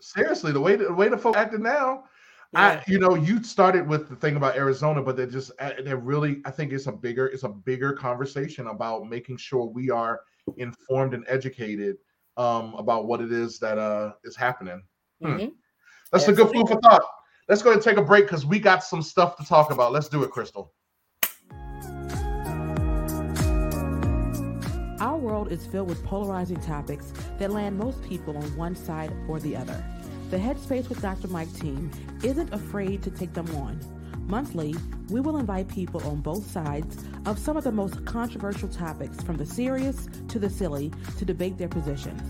[0.00, 2.04] Seriously, the way the way the folk acting now.
[2.52, 2.82] Yeah.
[2.86, 5.96] I, you know, you started with the thing about Arizona, but they're just uh, they're
[5.96, 6.40] really.
[6.44, 10.20] I think it's a bigger it's a bigger conversation about making sure we are
[10.56, 11.96] informed and educated
[12.36, 14.82] um, about what it is that uh is happening.
[15.20, 15.28] Hmm.
[15.28, 15.52] Mhm.
[16.12, 17.02] That's a good food for thought.
[17.48, 19.92] Let's go ahead and take a break because we got some stuff to talk about.
[19.92, 20.72] Let's do it, Crystal.
[25.06, 29.38] Our world is filled with polarizing topics that land most people on one side or
[29.38, 29.84] the other.
[30.30, 31.28] The Headspace with Dr.
[31.28, 31.92] Mike team
[32.24, 33.78] isn't afraid to take them on.
[34.26, 34.74] Monthly,
[35.08, 39.36] we will invite people on both sides of some of the most controversial topics, from
[39.36, 42.20] the serious to the silly, to debate their positions.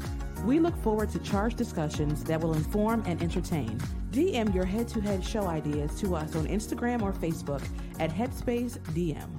[0.45, 3.79] We look forward to charged discussions that will inform and entertain.
[4.11, 7.67] DM your head to head show ideas to us on Instagram or Facebook
[7.99, 9.31] at Headspace DM.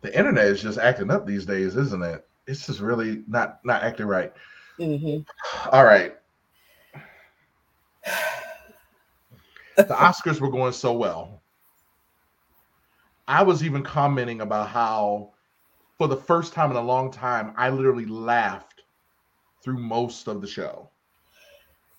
[0.00, 2.26] The internet is just acting up these days, isn't it?
[2.46, 4.32] It's just really not not acting right.
[4.78, 5.26] Mhm.
[5.72, 6.14] All right.
[9.76, 11.42] The Oscars were going so well.
[13.28, 15.32] I was even commenting about how,
[15.98, 18.82] for the first time in a long time, I literally laughed
[19.62, 20.90] through most of the show.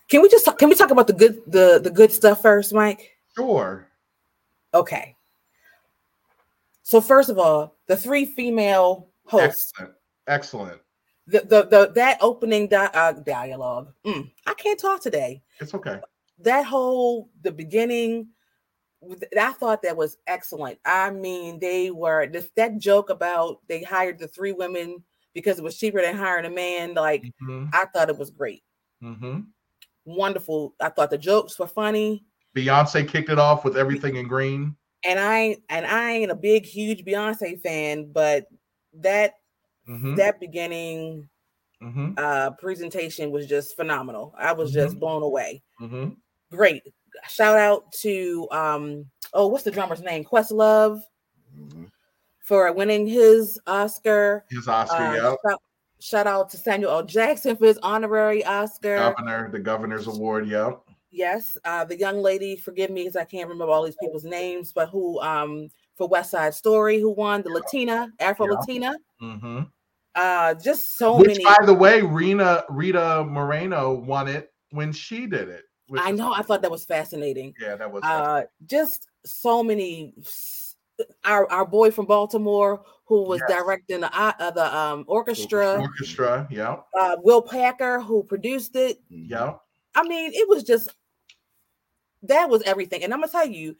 [0.09, 2.73] can we just talk, can we talk about the good the the good stuff first
[2.73, 3.87] mike Sure.
[4.73, 5.15] okay
[6.89, 9.93] so first of all the three female hosts Excellent.
[10.27, 10.81] Excellent.
[11.27, 15.99] the, the, the that opening di- uh, dialogue mm, i can't talk today It's okay.
[16.39, 18.29] that whole the beginning
[19.39, 24.17] i thought that was excellent i mean they were this that joke about they hired
[24.17, 25.01] the three women
[25.35, 28.63] because it was cheaper than hiring a man like hmm i thought it was great
[29.01, 29.41] hmm
[30.05, 32.23] wonderful i thought the jokes were funny
[32.55, 34.75] Beyonce kicked it off with everything in green.
[35.03, 38.45] And i and i ain't a big huge beyonce fan but
[38.93, 39.33] that
[39.85, 41.27] hmm that beginning
[41.81, 44.33] hmm uh presentation was just phenomenal.
[44.37, 45.63] I was just blown away.
[45.77, 46.09] Hmm
[46.51, 46.83] great.
[47.29, 50.23] Shout out to um oh what's the drummer's name?
[50.23, 51.01] Questlove
[51.57, 51.89] Mhm.
[52.43, 54.45] for winning his oscar.
[54.49, 55.35] His Oscar, Uh, yeah.
[55.49, 55.61] shout,
[55.99, 57.03] shout out to samuel l.
[57.03, 58.97] Jackson for his honorary oscar.
[58.97, 60.71] Governor, the governor's award, yeah.
[61.11, 64.71] Yes uh the young lady forgive me because i can't remember all these people's names
[64.73, 69.61] but who um for west side story who won the latina afro latina Mm-hmm.
[70.15, 75.25] uh just so Which, many by the way, Rena Rita Moreno won it when she
[75.25, 75.65] did it.
[75.97, 78.03] i know i thought that was fascinating Yeah, that was.
[78.03, 80.13] uh just so many
[81.25, 83.49] our our boy from Baltimore who was Yes.
[83.49, 88.99] directing the uh, the um orchestra, Orchestra, yeah, uh, Will Packer who produced it.
[89.09, 89.55] yeah.
[89.95, 90.93] I mean, it was just
[92.23, 93.03] that was everything.
[93.03, 93.75] And I'm gonna tell you,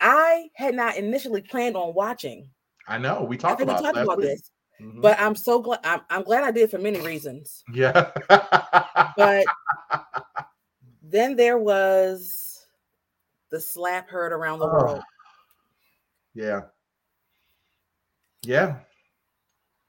[0.00, 2.50] I had not initially planned on watching.
[2.88, 3.24] I know.
[3.24, 4.50] We talked think we about, talked about this,
[4.80, 5.00] Mhm.
[5.02, 5.80] but I'm so glad.
[5.84, 7.64] I'm, I'm glad I did for many reasons.
[7.72, 8.10] yeah.
[9.16, 9.44] But
[11.02, 12.66] then there was
[13.50, 14.72] the slap heard around the Oh.
[14.72, 15.02] world,
[16.34, 16.62] yeah.
[18.42, 18.76] Yeah.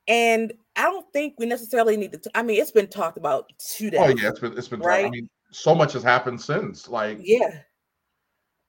[0.07, 2.17] and I don't think we necessarily need to.
[2.19, 4.05] T- I mean, it's been talked about to death.
[4.05, 5.05] Oh yeah, it's been it's been right?
[5.05, 6.87] I mean, so much has happened since.
[6.87, 7.61] Like, Yeah.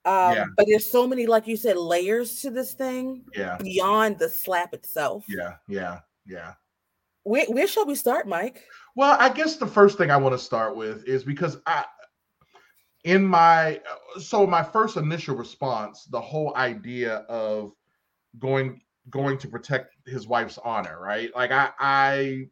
[0.05, 0.45] Um, Yeah.
[0.57, 4.73] But there's so many, like you said, layers to this thing yeah, beyond the slap
[4.73, 5.25] itself.
[5.27, 6.53] yeah, yeah, yeah.
[7.23, 8.65] Where, where shall we start, Mike?
[8.95, 11.85] Well, I guess the first thing I want to start with is because I,
[13.03, 13.81] in my,
[14.19, 17.73] so my first initial response, the whole idea of
[18.39, 21.35] going going to protect his wife's honor, right?
[21.35, 22.47] Like I I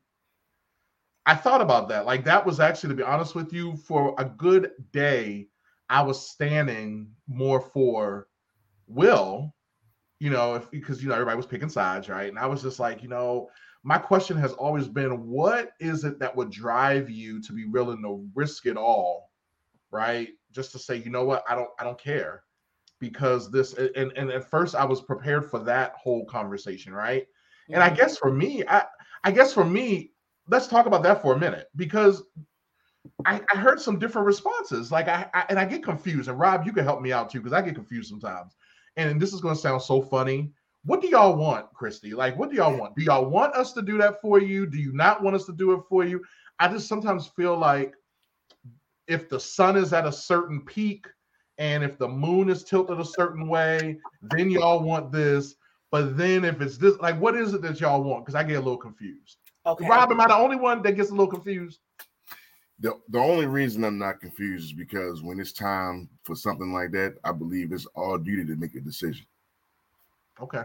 [1.26, 2.06] I thought about that.
[2.06, 5.48] Like that was actually, to be honest with you, for a good day,
[5.89, 8.27] I was standing more for
[8.88, 9.53] Will,
[10.19, 12.29] you know, if because you know everybody was picking sides, right?
[12.29, 13.49] And I was just like, you know,
[13.83, 18.01] my question has always been what is it that would drive you to be willing
[18.03, 19.27] to risk it all
[19.91, 20.29] right?
[20.51, 21.43] Just to say you know what?
[21.49, 22.43] I don't i don't care.
[22.99, 27.25] Because this and, and at first i was prepared for that whole conversation right?
[27.69, 28.85] And i guess for me i
[29.23, 30.11] i guess for me
[30.49, 31.67] let's talk about that for a minute.
[31.75, 32.23] Because
[33.26, 36.66] I, I heard some different responses like I, I and i get confused and rob
[36.66, 38.56] you can help me out too because i get confused sometimes
[38.95, 40.52] and this is going to sound so funny
[40.88, 42.14] what do y'all want, Christy?
[42.14, 42.95] Like, what do y'all want?
[42.95, 44.66] Do y'all want us to do that for you?
[44.66, 46.24] Do you not want us to do it for you?
[46.60, 47.93] I just sometimes feel like
[49.06, 51.06] if the sun is at a certain peak
[51.58, 55.56] and if the moon is tilted a certain way, then y'all want this.
[55.91, 58.26] But then if it's this, like, what is it that y'all want?
[58.26, 59.39] Because I get a little confused.
[59.66, 59.88] Okay.
[59.89, 61.80] Rob, am I the only one that gets a little confused?
[62.80, 66.91] The, the only reason I'm not confused is because when it's time for something like
[66.91, 69.25] that, I believe it's our duty to make a decision.
[70.39, 70.63] Okay.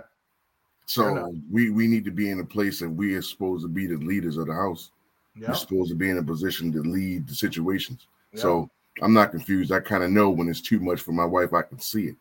[0.84, 3.86] So we we need to be in a place that we are supposed to be
[3.86, 4.90] the leaders of the house.
[5.34, 5.48] Yeah.
[5.48, 8.06] We're supposed to be in a position to lead the situations.
[8.34, 8.68] So
[9.00, 9.72] I'm not confused.
[9.72, 12.16] I kind of know when it's too much for my wife, I can see it.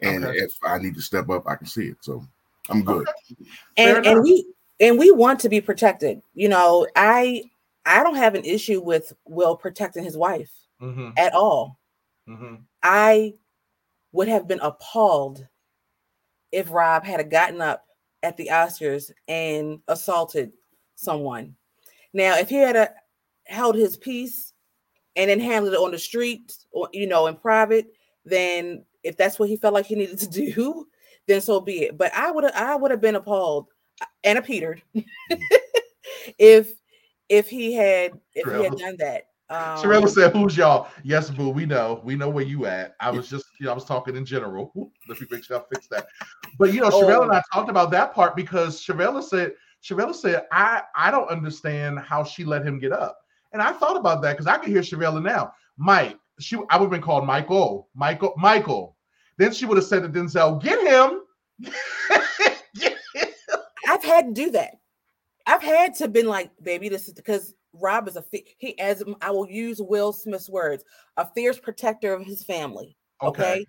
[0.00, 0.38] And Okay.
[0.38, 1.96] if I need to step up, I can see it.
[2.00, 2.24] So
[2.70, 3.06] I'm good.
[3.76, 4.06] Fair and enough.
[4.06, 4.46] and we
[4.80, 6.22] and we want to be protected.
[6.34, 7.42] You know, I
[7.88, 11.78] I don't have an issue with Will protecting his wife hmm at all.
[12.26, 13.34] hmm I
[14.12, 15.46] would have been appalled
[16.52, 17.84] if Rob had gotten up
[18.22, 20.52] at the Oscars and assaulted
[20.94, 21.54] someone.
[22.12, 22.90] Now, if he had a,
[23.46, 24.52] held his peace
[25.16, 27.86] and then handled it on the street or you know in private,
[28.24, 30.86] then if that's what he felt like he needed to do,
[31.26, 31.98] then so be it.
[31.98, 33.66] But I would have I would have been appalled
[34.24, 34.82] and appeared
[36.38, 36.72] if
[37.28, 39.24] if he had if he had done that.
[39.50, 41.48] Um, Sharella said, "Who's y'all?" Yes, boo.
[41.48, 42.02] We know.
[42.04, 42.96] We know where you at.
[43.00, 44.72] I was just, you know, I was talking in general.
[45.08, 46.06] Let me make sure I fix that.
[46.58, 49.52] But you know, Sharella and I talked about that part because Sharella said,
[49.82, 53.18] Sharella said, I, I don't understand how she let him get up.
[53.52, 55.52] And I thought about that because I can hear Sharella now.
[55.78, 58.96] Mike, she, I would have been called Michael, Michael, Michael.
[59.38, 61.22] Then she would have said to Denzel, Get him.
[63.88, 64.77] I've had to do that.
[65.48, 68.24] I've had to been like, baby, this is because Rob is a
[68.58, 70.84] he as I will use Will Smith's words,
[71.16, 72.96] a fierce protector of his family.
[73.22, 73.64] Okay.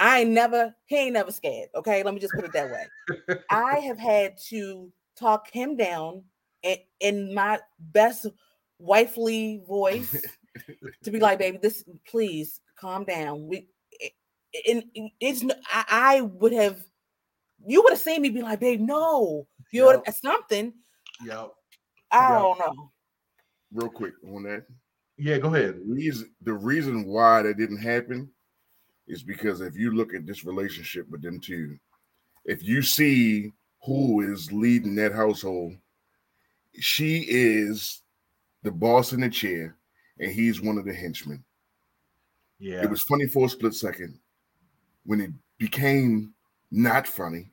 [0.00, 1.68] I ain't never, he ain't never scared.
[1.76, 2.02] Okay.
[2.02, 3.36] Let me just put it that way.
[3.50, 6.24] I have had to talk him down
[6.64, 8.26] in, in my best
[8.80, 10.20] wifely voice
[11.04, 13.46] to be like, baby, this please calm down.
[13.46, 13.68] We
[14.68, 14.84] and
[15.20, 16.78] it's I would have
[17.66, 20.72] you would have seen me be like, babe, no, you would have something.
[21.22, 21.50] Yep.
[22.10, 22.40] I Yep.
[22.40, 22.92] don't know.
[23.72, 24.66] Real quick on that.
[25.16, 25.38] Yeah.
[25.38, 25.76] Go ahead.
[25.76, 28.30] The reason, the reason why that didn't happen
[29.06, 31.78] is because if you look at this relationship with them two,
[32.44, 33.52] if you see
[33.84, 35.76] who is leading that household,
[36.80, 38.02] she is
[38.62, 39.76] the boss in the chair,
[40.18, 41.44] and he's one of the henchmen.
[42.58, 42.82] Yeah.
[42.82, 44.18] It was funny for a split second
[45.04, 46.32] when it became
[46.70, 47.50] not funny,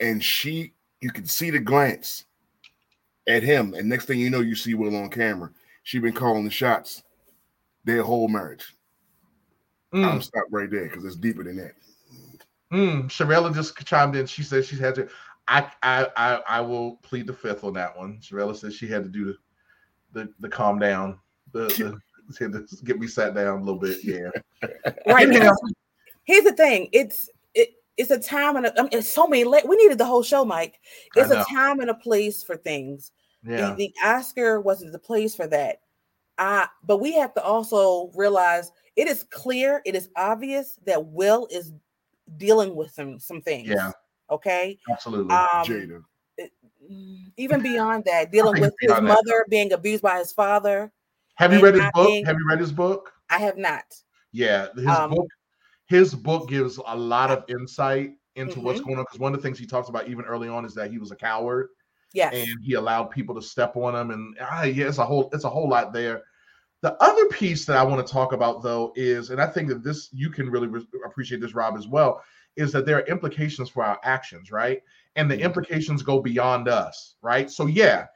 [0.00, 2.24] and she, you could see the glance
[3.28, 5.50] at him, and next thing you know, you see Will on camera.
[5.84, 7.02] She been calling the shots
[7.84, 8.74] their whole marriage.
[9.94, 10.04] Mm.
[10.04, 11.72] I'm stop right there because it's deeper than that.
[12.72, 14.26] Mm, Sharella just chimed in.
[14.26, 15.08] She said she had to.
[15.46, 18.18] I, I I I will plead the fifth on that one.
[18.20, 19.36] Sharella said she had to do the
[20.12, 21.18] the, the calm down,
[21.52, 22.00] the,
[22.38, 23.98] the to get me sat down a little bit.
[24.02, 24.30] Yeah.
[25.06, 25.32] Right.
[25.32, 25.38] Yeah.
[25.38, 25.74] because
[26.24, 26.88] Here's the thing.
[26.92, 29.44] It's it it's a time and a, I mean, it's so many.
[29.44, 30.78] We needed the whole show, Mike.
[31.16, 33.12] It's a time and a place for things.
[33.44, 33.70] Yeah.
[33.70, 35.80] The, the Oscar wasn't the place for that.
[36.38, 41.48] Uh, but we have to also realize it is clear, it is obvious that Will
[41.50, 41.72] is
[42.36, 43.68] dealing with some some things.
[43.68, 43.92] Yeah.
[44.30, 44.78] Okay.
[44.90, 45.34] Absolutely.
[45.34, 46.02] Um, Jada.
[46.90, 49.46] Mm, even beyond that, dealing with his mother that.
[49.50, 50.92] being abused by his father.
[51.34, 52.06] Have you read his book?
[52.06, 53.12] Being, have you read his book?
[53.30, 53.84] I have not.
[54.32, 55.26] Yeah, his um, book.
[55.86, 58.64] His book gives a lot of insight into mm-hmm.
[58.64, 60.74] what's going on because one of the things he talks about even early on is
[60.74, 61.68] that he was a coward.
[62.12, 62.34] Yes.
[62.34, 65.44] And he allowed people to step on him, and ah, yeah, it's a whole it's
[65.44, 66.22] a whole lot there.
[66.80, 69.82] The other piece that I want to talk about though is, and I think that
[69.82, 72.22] this you can really re- appreciate this, Rob, as well,
[72.56, 74.82] is that there are implications for our actions, right?
[75.16, 75.44] And the mm-hmm.
[75.44, 77.50] implications go beyond us, right?
[77.50, 78.06] So yeah,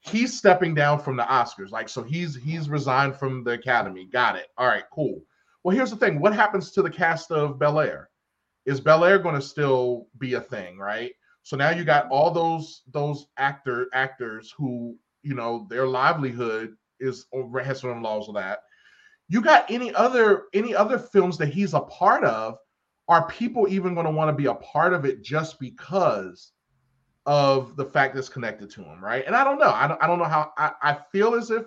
[0.00, 1.70] he's stepping down from the Oscars.
[1.70, 4.06] Like, so he's he's resigned from the Academy.
[4.06, 4.48] Got it.
[4.56, 5.22] All right, cool.
[5.64, 8.10] Well, here's the thing: what happens to the cast of Bel Air?
[8.66, 11.12] Is Bel Air going to still be a thing, right?
[11.42, 17.26] So now you got all those those actor actors who you know their livelihood is
[17.64, 18.60] has some laws of that.
[19.28, 22.56] You got any other any other films that he's a part of?
[23.08, 26.52] Are people even going to want to be a part of it just because
[27.26, 29.24] of the fact that's connected to him, right?
[29.26, 29.70] And I don't know.
[29.70, 31.64] I don't, I don't know how I, I feel as if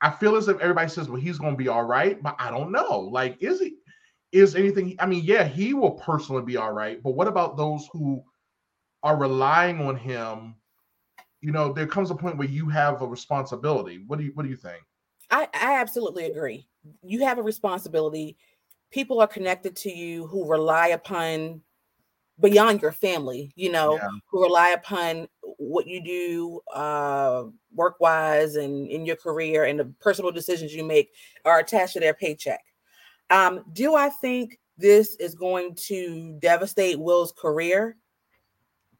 [0.00, 2.50] I feel as if everybody says, well, he's going to be all right, but I
[2.50, 3.00] don't know.
[3.00, 3.76] Like, is he?
[4.32, 4.96] Is anything?
[4.98, 8.22] I mean, yeah, he will personally be all right, but what about those who
[9.06, 10.56] are relying on him?
[11.40, 14.02] You know, there comes a point where you have a responsibility.
[14.08, 14.82] What do you What do you think?
[15.30, 16.66] I, I absolutely agree.
[17.02, 18.36] You have a responsibility.
[18.90, 21.62] People are connected to you who rely upon
[22.40, 24.08] beyond your family, you know, yeah.
[24.28, 27.44] who rely upon what you do uh,
[27.74, 31.12] work wise and in your career and the personal decisions you make
[31.44, 32.60] are attached to their paycheck.
[33.30, 37.96] Um, do I think this is going to devastate Will's career?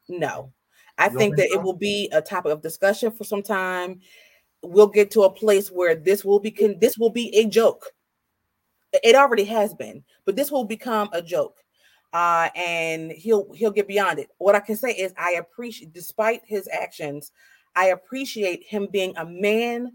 [0.08, 0.52] No.
[0.98, 4.00] I think that it will be a topic of discussion for some time.
[4.62, 6.50] We'll get to a place where this will be
[6.80, 7.92] this will be a joke.
[9.04, 11.58] It already has been, but this will become a joke
[12.16, 14.30] uh, and he'll he'll get beyond it.
[14.38, 17.32] What I can say is I appreciate, despite his actions,
[17.74, 19.92] I appreciate him being a man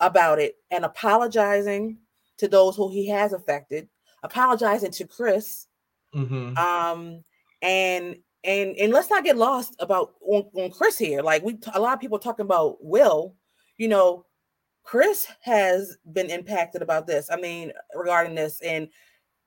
[0.00, 1.98] about it and apologizing
[2.38, 3.88] to those who he has affected,
[4.22, 5.66] apologizing to Chris,
[6.14, 6.56] mm-hmm.
[6.56, 7.22] um,
[7.60, 11.22] and and and let's not get lost about on, on Chris here.
[11.22, 13.34] Like we, a lot of people talking about Will,
[13.76, 14.24] you know,
[14.82, 17.28] Chris has been impacted about this.
[17.30, 18.88] I mean, regarding this and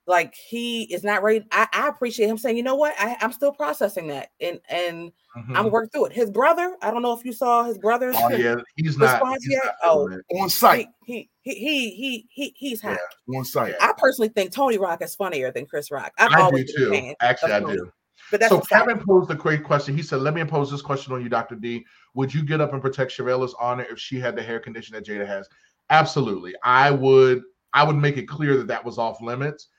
[0.05, 1.45] like he is not ready.
[1.51, 5.11] I, I appreciate him saying, you know what, I, am still processing that, and and
[5.37, 5.55] mm-hmm.
[5.55, 6.13] I'm working through it.
[6.13, 9.49] His brother, I don't know if you saw his brother's oh, yeah, he's not, he's
[9.49, 9.63] yet.
[9.63, 10.87] Not oh, on site.
[11.05, 12.97] He he he he, he he's hot.
[13.27, 13.75] Yeah, on site.
[13.79, 16.11] I personally think Tony Rock is funnier than Chris Rock.
[16.17, 17.13] I've i do too.
[17.21, 17.91] Actually, I do.
[18.33, 19.95] But that's so Kevin posed a great question.
[19.95, 21.85] He said, "Let me impose this question on you, Doctor D.
[22.15, 25.05] Would you get up and protect Sharella's honor if she had the hair condition that
[25.05, 25.47] Jada has?"
[25.91, 26.55] Absolutely.
[26.63, 27.43] I would.
[27.73, 29.69] I would make it clear that that was off limits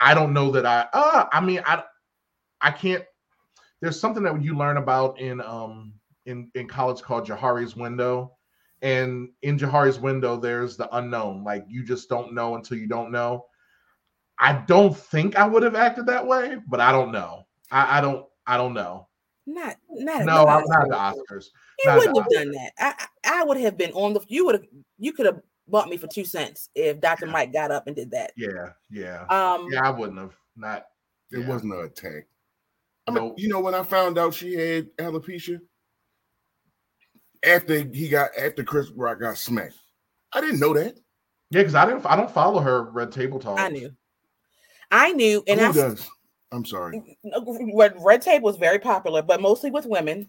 [0.00, 1.82] I don't know that I uh I mean I
[2.60, 3.04] I can't
[3.80, 5.94] there's something that you learn about in um
[6.26, 8.36] in in college called Johari's window
[8.82, 13.10] and in Johari's window there's the unknown like you just don't know until you don't
[13.10, 13.46] know
[14.38, 18.00] I don't think I would have acted that way but I don't know I, I
[18.00, 19.08] don't I don't know
[19.46, 21.46] not not no I'm not the Oscars
[21.84, 22.32] you wouldn't have Oscars.
[22.32, 24.64] done that I I would have been on the you would have
[24.98, 25.40] you could have
[25.70, 27.26] bought me for two cents if Dr.
[27.26, 27.32] Yeah.
[27.32, 28.32] Mike got up and did that.
[28.36, 29.24] Yeah, yeah.
[29.28, 30.34] Um, yeah, I wouldn't have.
[30.56, 30.86] Not.
[31.30, 31.48] It yeah.
[31.48, 32.26] wasn't an attack.
[33.06, 35.60] I mean, you know, when I found out she had alopecia
[37.46, 39.78] after he got after Chris Rock got smacked,
[40.32, 40.94] I didn't know that.
[41.50, 42.04] Yeah, because I didn't.
[42.06, 43.58] I don't follow her Red Table Talk.
[43.58, 43.92] I knew.
[44.90, 46.08] I knew, and Who I does.
[46.52, 46.98] I'm sorry.
[47.24, 50.28] Mm, mm, uh, Red, Red Table was very popular, but mostly with women.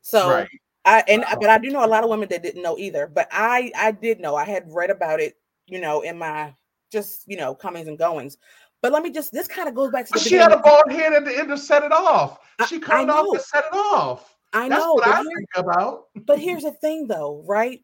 [0.00, 0.48] So right.
[0.84, 3.06] I and but I do know a lot of women that didn't know either.
[3.06, 4.34] But I I did know.
[4.34, 5.36] I had read about it,
[5.66, 6.54] you know, in my
[6.90, 8.38] just you know comings and goings.
[8.80, 11.12] But let me just this kind of goes back to she had a bald head
[11.12, 12.38] at the end to set it off.
[12.68, 14.36] She cut it off to set it off.
[14.52, 14.94] I know That's know.
[14.94, 16.04] what I here, think about.
[16.26, 17.80] but here's the thing, though, right?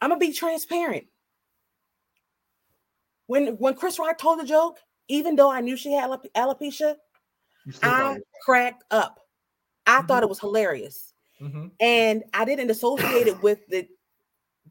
[0.00, 1.06] I'm gonna be transparent.
[3.26, 4.78] When when Chris Rock told the joke,
[5.08, 6.96] even though I knew she had alopecia,
[7.82, 9.20] I cracked up.
[9.86, 10.06] I mm-hmm.
[10.06, 11.12] thought it was hilarious.
[11.40, 11.66] Mm-hmm.
[11.80, 13.86] And I didn't associate it with the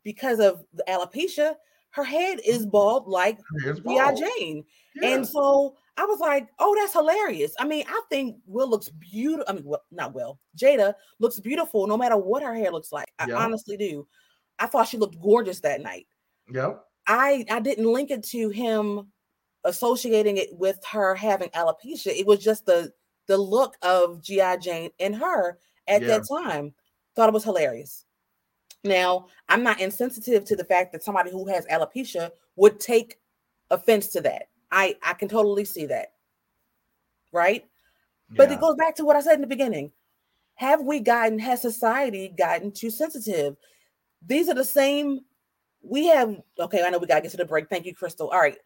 [0.03, 1.55] because of the alopecia.
[1.91, 4.15] Her head is bald like G.I.
[4.15, 4.65] Jane.
[4.95, 5.09] Yeah.
[5.09, 7.53] And so I was like, oh, that's hilarious.
[7.59, 9.45] I mean, I think Will looks beautiful.
[9.47, 13.11] I mean, well, not Will, Jada looks beautiful no matter what her hair looks like.
[13.19, 13.37] I yep.
[13.37, 14.07] honestly do.
[14.57, 16.07] I thought she looked gorgeous that night.
[16.51, 16.83] Yep.
[17.05, 19.11] I I didn't link it to him
[19.65, 22.07] associating it with her having alopecia.
[22.07, 22.91] It was just the
[23.27, 25.57] the look of GI Jane in her
[25.87, 26.07] at Yeah.
[26.07, 26.73] that time.
[27.15, 28.05] Thought it was hilarious.
[28.83, 33.19] Now, I'm not insensitive to the fact that somebody who has alopecia would take
[33.71, 34.49] offense to that.
[34.71, 36.13] I I can totally see that.
[37.31, 37.65] Right?
[38.35, 39.91] But it goes back to what I said in the beginning.
[40.55, 43.55] Have we gotten, has society gotten too sensitive?
[44.25, 45.21] These are the same.
[45.81, 47.69] We have, okay, I know we gotta get to the break.
[47.69, 48.29] Thank you, Crystal.
[48.29, 48.57] All right.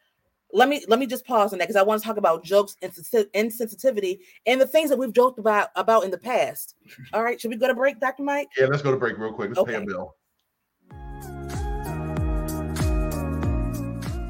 [0.53, 2.77] Let me let me just pause on that because I want to talk about jokes
[2.81, 6.75] and sensi- insensitivity and the things that we've joked about about in the past.
[7.13, 8.23] All right, should we go to break, Dr.
[8.23, 8.47] Mike?
[8.57, 9.51] Yeah, let's go to break real quick.
[9.55, 10.15] Let's pay a bill.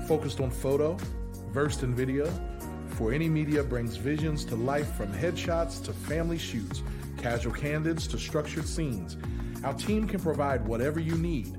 [0.08, 0.98] Focused on photo,
[1.52, 2.32] versed in video,
[2.96, 6.82] For Any Media brings visions to life from headshots to family shoots,
[7.18, 9.18] casual candids to structured scenes.
[9.64, 11.58] Our team can provide whatever you need.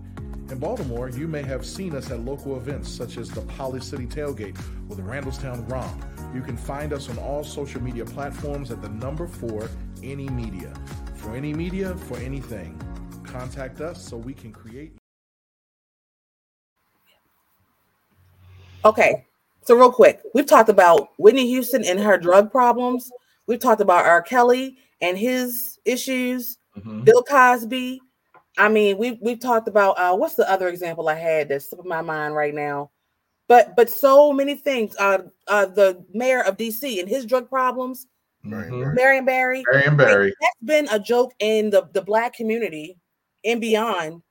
[0.50, 4.06] In Baltimore, you may have seen us at local events such as the Poly City
[4.06, 6.00] Tailgate or the Randallstown Grom.
[6.34, 9.68] You can find us on all social media platforms at the number four
[10.02, 10.72] Any Media.
[11.16, 12.80] For Any Media, for anything.
[13.24, 14.96] Contact us so we can create.
[18.86, 19.26] Okay,
[19.60, 23.10] so real quick, we've talked about Whitney Houston and her drug problems.
[23.46, 24.22] We've talked about R.
[24.22, 26.56] Kelly and his issues.
[26.74, 27.04] Mhm.
[27.04, 28.00] Bill Cosby.
[28.58, 31.88] I mean, we've we've talked about uh, what's the other example I had that's slipping
[31.88, 32.90] my mind right now,
[33.48, 34.94] but but so many things.
[34.98, 38.06] Uh, uh, the mayor of DC and his drug problems,
[38.42, 38.82] Marion Mhm.
[38.82, 38.94] Barry.
[38.94, 39.64] Marion Barry.
[39.72, 40.34] Marion Barry.
[40.40, 42.98] That's been a joke in the the black community
[43.44, 44.22] and beyond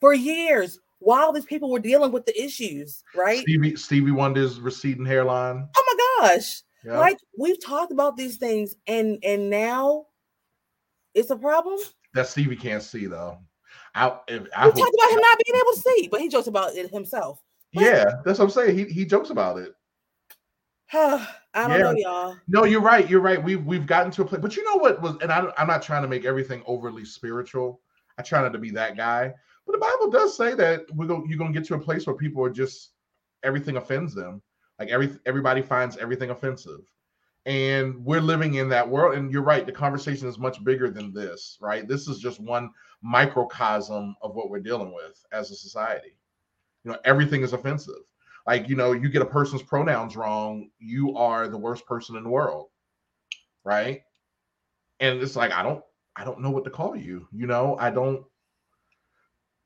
[0.00, 3.40] for years while these people were dealing with the issues, right?
[3.40, 5.68] Stevie Stevie Wonder's receding hairline.
[5.76, 6.62] Oh my gosh.
[6.84, 6.98] Yeah.
[6.98, 10.06] Like we've talked about these things and and now
[11.14, 11.78] it's a problem.
[12.14, 13.38] that Stevie can't see though.
[13.94, 16.46] I, if, I We talked about him not being able to see, but he jokes
[16.46, 17.42] about it himself.
[17.72, 18.78] Yeah, that's what I'm saying.
[18.78, 19.74] He he jokes about it.
[20.92, 21.78] I don't Yeah.
[21.78, 22.36] know, y'all.
[22.48, 23.08] No, you're right.
[23.08, 23.42] You're right.
[23.42, 25.82] We've we've gotten to a place, but you know what was, and I, I'm not
[25.82, 27.80] trying to make everything overly spiritual.
[28.18, 29.32] I try not to be that guy,
[29.66, 32.16] but the Bible does say that we're going you're gonna get to a place where
[32.16, 32.90] people are just
[33.42, 34.42] everything offends them.
[34.78, 36.80] Like every everybody finds everything offensive,
[37.46, 39.16] and we're living in that world.
[39.16, 39.66] And you're right.
[39.66, 41.58] The conversation is much bigger than this.
[41.60, 41.86] Right.
[41.86, 42.70] This is just one
[43.02, 46.16] microcosm of what we're dealing with as a society.
[46.84, 48.02] You know, everything is offensive
[48.46, 52.22] like you know you get a person's pronouns wrong you are the worst person in
[52.24, 52.68] the world
[53.64, 54.02] right
[55.00, 55.82] and it's like i don't
[56.16, 58.24] i don't know what to call you you know i don't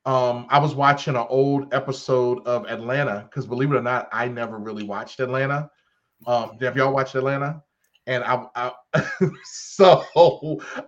[0.05, 4.27] um i was watching an old episode of atlanta because believe it or not i
[4.27, 5.69] never really watched atlanta
[6.27, 7.61] um have y'all watched atlanta
[8.09, 8.71] and I, I
[9.43, 10.03] so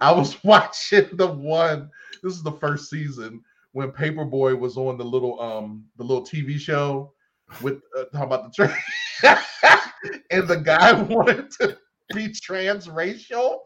[0.02, 1.90] i was watching the one
[2.24, 3.42] this is the first season
[3.74, 7.14] when Paper Boi was on the little um the little tv show
[7.62, 8.76] with uh, talking about the train,
[10.32, 11.78] and the guy wanted to
[12.14, 13.60] be transracial.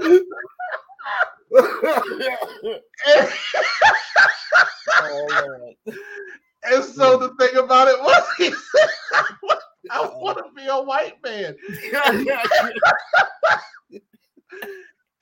[0.00, 0.20] and,
[5.00, 5.72] Oh
[6.64, 8.54] and so the thing about it was,
[9.90, 11.56] "I want to be a white man,"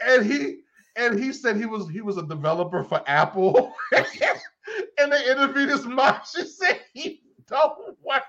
[0.01, 0.61] and he
[0.97, 3.75] and he said he was he was a developer for Apple.
[3.93, 6.17] and they interviewed his mom.
[6.35, 8.23] She said he don't work.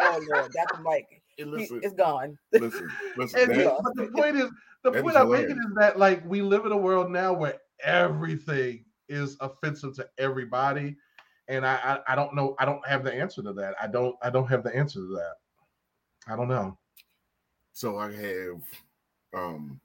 [0.00, 0.82] Oh Lord, Dr.
[0.82, 1.22] Mike.
[1.36, 2.38] Hey, he- it's gone.
[2.52, 3.40] listen, listen.
[3.40, 4.50] And he- but the point is,
[4.84, 8.84] the point I'm making is that like we live in a world now where everything
[9.08, 10.96] is offensive to everybody,
[11.48, 11.74] and I,
[12.06, 12.54] I I don't know.
[12.58, 13.74] I don't have the answer to that.
[13.80, 15.34] I don't I don't have the answer to that.
[16.26, 16.78] I don't know.
[17.72, 18.62] so I have
[19.34, 19.80] um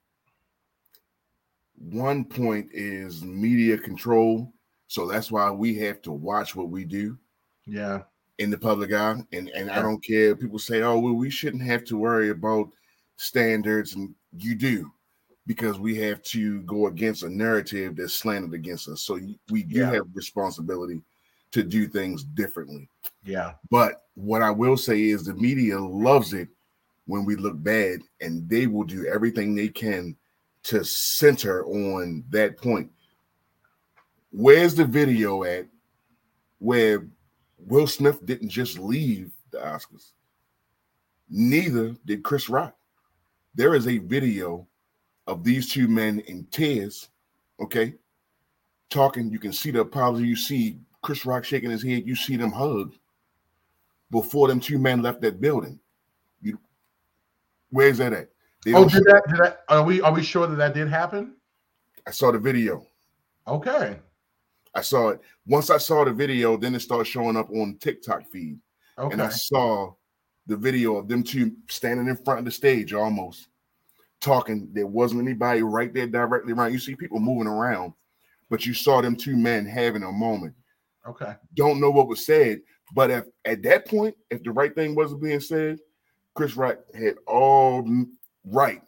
[1.77, 4.53] one point is media control.
[4.87, 7.17] So that's why we have to watch what we do
[7.65, 8.03] Yeah.
[8.37, 9.21] in the public eye.
[9.31, 10.35] And and I don't care.
[10.35, 12.71] People say, oh well, we shouldn't have to worry about
[13.17, 14.91] standards, and you do
[15.45, 19.01] because we have to go against a narrative that's slanted against us.
[19.01, 19.91] So we do Yeah.
[19.91, 21.01] have responsibility
[21.51, 22.89] to do things differently.
[23.23, 23.53] Yeah.
[23.69, 26.47] But what I will say is the media loves it
[27.05, 30.15] when we look bad, and they will do everything they can
[30.63, 32.91] to center on that point.
[34.31, 35.65] Where's the video at
[36.59, 37.07] where
[37.57, 40.11] Will Smith didn't just leave the Oscars?
[41.29, 42.75] Neither did Chris Rock.
[43.55, 44.67] There is a video
[45.25, 47.09] of these two men in tears,
[47.59, 47.95] okay,
[48.89, 49.31] talking.
[49.31, 50.27] You can see the apology.
[50.27, 52.05] You see Chris Rock shaking his head.
[52.05, 52.93] You see them hug
[54.11, 55.79] before them two men left that building.
[56.41, 56.59] You,
[57.69, 58.29] where's that at?
[58.65, 59.23] They Oh, did that?
[59.27, 59.63] Did that?
[59.69, 61.35] Are we are we sure that that did happen?
[62.05, 62.85] I saw the video.
[63.47, 63.97] Okay.
[64.75, 65.21] I saw it.
[65.47, 68.59] Once I saw the video, then it started showing up on TikTok feed.
[68.97, 69.13] Okay.
[69.13, 69.93] And I saw
[70.47, 73.47] the video of them two standing in front of the stage almost
[74.19, 74.69] talking.
[74.73, 76.73] There wasn't anybody right there directly around.
[76.73, 77.93] You see people moving around,
[78.49, 80.53] but you saw them two men having a moment.
[81.09, 81.35] Okay.
[81.55, 82.61] Don't know what was said,
[82.93, 85.79] but if at that point, if the right thing wasn't being said,
[86.35, 87.87] Chris Rock had all
[88.45, 88.81] right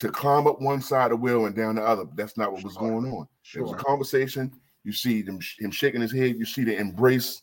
[0.00, 2.04] to climb up one side of the wheel and down the other.
[2.14, 2.82] That's not what was Sure.
[2.90, 3.28] going on.
[3.54, 4.52] It was a conversation.
[4.84, 6.36] You see them him shaking his head.
[6.38, 7.42] You see the embrace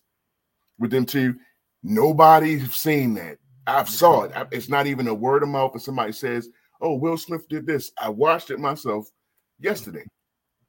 [0.79, 1.37] with them two.
[1.83, 3.37] Nobody's seen that.
[3.67, 4.31] I've saw it.
[4.35, 5.73] I- It's not even a word of mouth.
[5.73, 6.49] And somebody says,
[6.81, 9.65] "Oh, Will Smith did this." I watched it myself mm-hmm.
[9.65, 10.05] yesterday.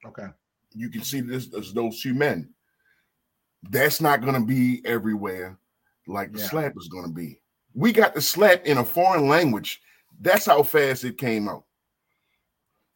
[0.05, 0.27] Okay.
[0.73, 2.53] You can see this as those two men.
[3.63, 5.57] That's not going to be everywhere
[6.07, 6.47] like the Yeah.
[6.47, 7.41] slap is going to be.
[7.73, 9.81] We got the slap in a foreign language.
[10.19, 11.65] That's how fast it came out.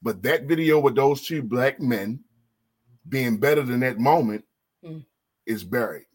[0.01, 2.23] But that video with those two black men
[3.09, 4.45] being better than that moment
[4.83, 5.05] Mm.
[5.45, 6.07] is buried.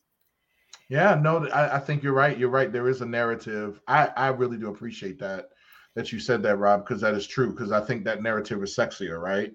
[0.88, 2.36] Yeah, no, I, I think you're right.
[2.38, 2.72] You're right.
[2.72, 3.80] There is a narrative.
[3.86, 5.50] I, I really do appreciate that
[5.94, 7.50] that you said that, Rob, because that is true.
[7.50, 9.54] Because I think that narrative is sexier, right?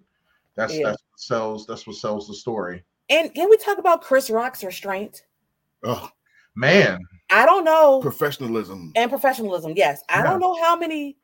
[0.56, 0.88] That's Yeah.
[0.90, 1.68] that's what sells.
[1.68, 2.84] That's what sells the story.
[3.10, 5.24] And can we talk about Chris Rock's restraint?
[5.84, 6.10] Oh,
[6.56, 7.00] Man,
[7.32, 8.02] I don't know.
[8.02, 8.92] professionalism.
[8.96, 9.74] and professionalism.
[9.76, 10.24] Yes, I Yeah.
[10.24, 11.18] don't know how many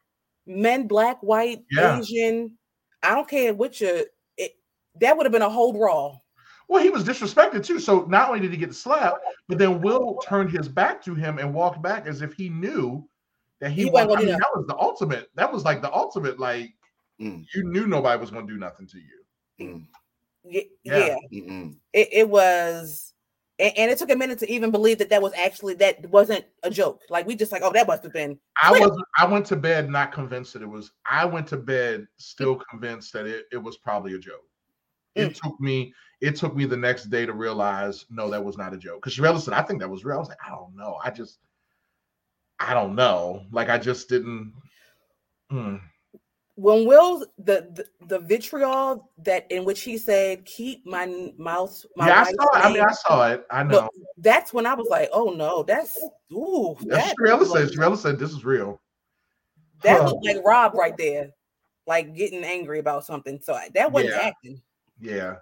[0.45, 1.99] men, black, white, Yeah.
[1.99, 2.57] Asian.
[3.03, 3.83] I don't care which.
[3.83, 4.03] Uh,
[4.37, 4.53] it,
[5.01, 6.23] that would have been a whole brawl.
[6.69, 7.79] well, he was disrespected too.
[7.79, 11.37] So not only did he get slapped, but then Will turned his back to him
[11.39, 13.07] and walked back as if he knew
[13.61, 14.11] that he, He won.
[14.11, 15.29] I mean, that was the ultimate.
[15.35, 16.39] That was like the ultimate.
[16.39, 16.73] Like
[17.21, 17.45] Mm.
[17.55, 19.23] you knew nobody was going to do nothing to you.
[19.59, 19.87] Mm,
[20.51, 21.17] Y- Yeah.
[21.31, 23.13] Yeah, it, it was.
[23.59, 26.45] And, and it took a minute to even believe that that was actually that wasn't
[26.63, 27.01] a joke.
[27.09, 28.39] Like we just like, oh, that must have been.
[28.61, 30.91] I was I went to bed not convinced that it was.
[31.09, 34.43] I went to bed still convinced that it, it was probably a joke.
[35.15, 38.73] It took me it took me the next day to realize no, that was not
[38.73, 39.01] a joke.
[39.01, 40.17] Because Sherelle said, I think that was real.
[40.17, 40.99] I was like, I don't know.
[41.03, 41.39] I just
[42.59, 43.45] I don't know.
[43.51, 44.53] Like I just didn't.
[45.49, 45.77] Hmm.
[46.57, 52.07] When Will the, the the vitriol that in which he said, "Keep my mouth." My
[52.07, 52.65] yeah, I saw it.
[52.65, 53.45] I mean, I saw it.
[53.51, 53.89] I know.
[54.17, 55.97] That's when I was like, "Oh no, that's
[56.33, 57.77] ooh." That's that Sherelle looked- said.
[57.77, 58.81] Sherelle said this is real.
[59.83, 60.07] That Huh.
[60.07, 61.29] looked like Rob right there,
[61.85, 63.39] like getting angry about something.
[63.39, 64.19] So that wasn't Yeah.
[64.21, 64.61] acting.
[64.99, 65.35] Yeah.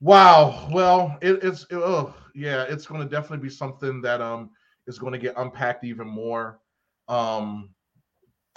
[0.00, 0.68] Wow.
[0.70, 4.50] Well, it, it's it, oh yeah, it's going to definitely be something that um
[4.86, 6.60] is going to get unpacked even more.
[7.08, 7.70] Um,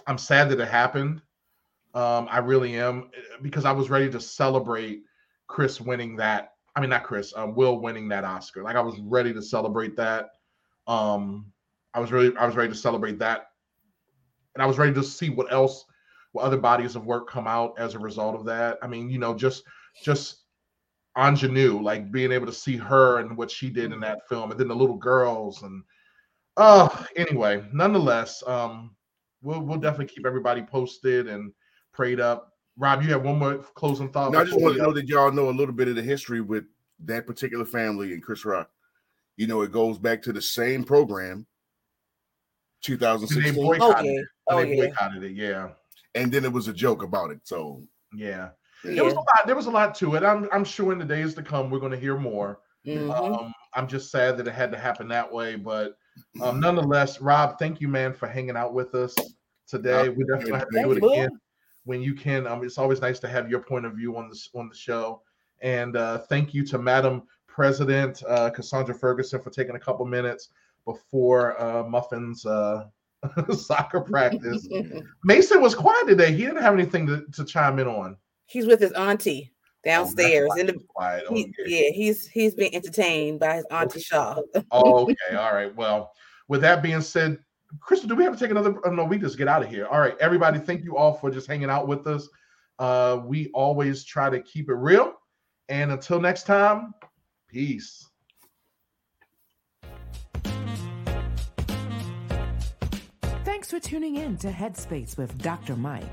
[0.09, 1.21] I'm sad that it happened.
[1.93, 3.11] Um, I really am
[3.43, 5.03] because I was ready to celebrate
[5.45, 6.53] Chris winning that.
[6.75, 8.63] I mean, not Chris, um, Will winning that Oscar.
[8.63, 10.31] Like I was ready to celebrate that.
[10.87, 11.51] Um,
[11.93, 13.51] I was really, I was ready to celebrate that,
[14.55, 15.85] and I was ready to see what else,
[16.31, 18.79] what other bodies of work come out as a result of that.
[18.81, 19.63] I mean, you know, just
[20.03, 20.37] just
[21.19, 24.59] ingenue, like being able to see her and what she did in that film, and
[24.59, 25.83] then the little girls and
[26.57, 28.95] oh, anyway, nonetheless, um,
[29.41, 31.51] we'll we'll definitely keep everybody posted and
[31.93, 32.53] prayed up.
[32.77, 34.31] Rob, you have one more closing thought.
[34.31, 36.41] Now, I just want to know that y'all know a little bit of the history
[36.41, 36.63] with
[37.05, 38.69] that particular family and Chris Rock.
[39.37, 41.45] You know, it goes back to the same program,
[42.87, 43.73] And they 2016, Oh
[44.03, 45.31] yeah, oh And they yeah, boycotted it.
[45.31, 45.69] Yeah,
[46.15, 47.39] and then it was a joke about it.
[47.43, 47.83] So,
[48.13, 48.49] yeah.
[48.83, 48.95] yeah.
[48.95, 49.45] There was a lot.
[49.45, 50.23] There was a lot to it.
[50.23, 52.59] I'm I'm sure in the days to come we're going to hear more.
[52.85, 53.13] Mhm.
[53.13, 55.97] Um, I'm just sad that it had to happen that way, but
[56.41, 59.15] um, nonetheless, Rob, thank you, man, for hanging out with us
[59.67, 60.09] today.
[60.09, 61.29] We definitely have to do it again
[61.85, 62.47] when you can.
[62.47, 65.21] Um, it's always nice to have your point of view on this on the show.
[65.61, 70.49] And uh, thank you to Madam President uh, Cassandra Ferguson for taking a couple minutes
[70.85, 72.85] before uh, Muffin's uh,
[73.51, 74.67] soccer practice.
[75.23, 76.31] Mason was quiet today.
[76.31, 78.17] He didn't have anything to, to chime in on.
[78.45, 79.51] He's with his auntie
[79.83, 80.73] downstairs why in the.
[80.87, 81.23] quiet.
[81.29, 81.63] He, Okay.
[81.67, 84.41] yeah, he's he's being entertained by his auntie Shaw.
[84.71, 85.35] Oh, okay.
[85.35, 85.75] All right.
[85.75, 86.11] Well,
[86.47, 87.37] with that being said,
[87.79, 88.75] Crystal, do we have to take another?
[88.85, 89.85] Oh, no, we just get out of here.
[89.85, 90.59] All right, everybody.
[90.59, 92.27] Thank you all for just hanging out with us.
[92.79, 95.13] Uh, we always try to keep it real.
[95.67, 96.93] And until next time,
[97.47, 98.07] peace.
[103.45, 105.75] Thanks for tuning in to Headspace with Dr.
[105.75, 106.03] Mike.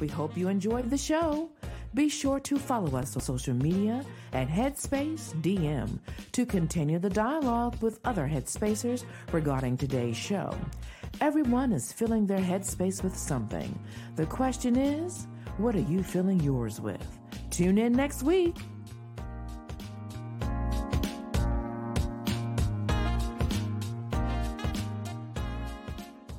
[0.00, 1.50] We hope you enjoyed the show.
[1.94, 6.00] Be sure to follow us on social media at Headspace DM
[6.32, 10.52] to continue the dialogue with other Headspacers regarding today's show.
[11.20, 13.78] Everyone is filling their headspace with something.
[14.16, 17.06] The question is, what are you filling yours with?
[17.50, 18.56] Tune in next week.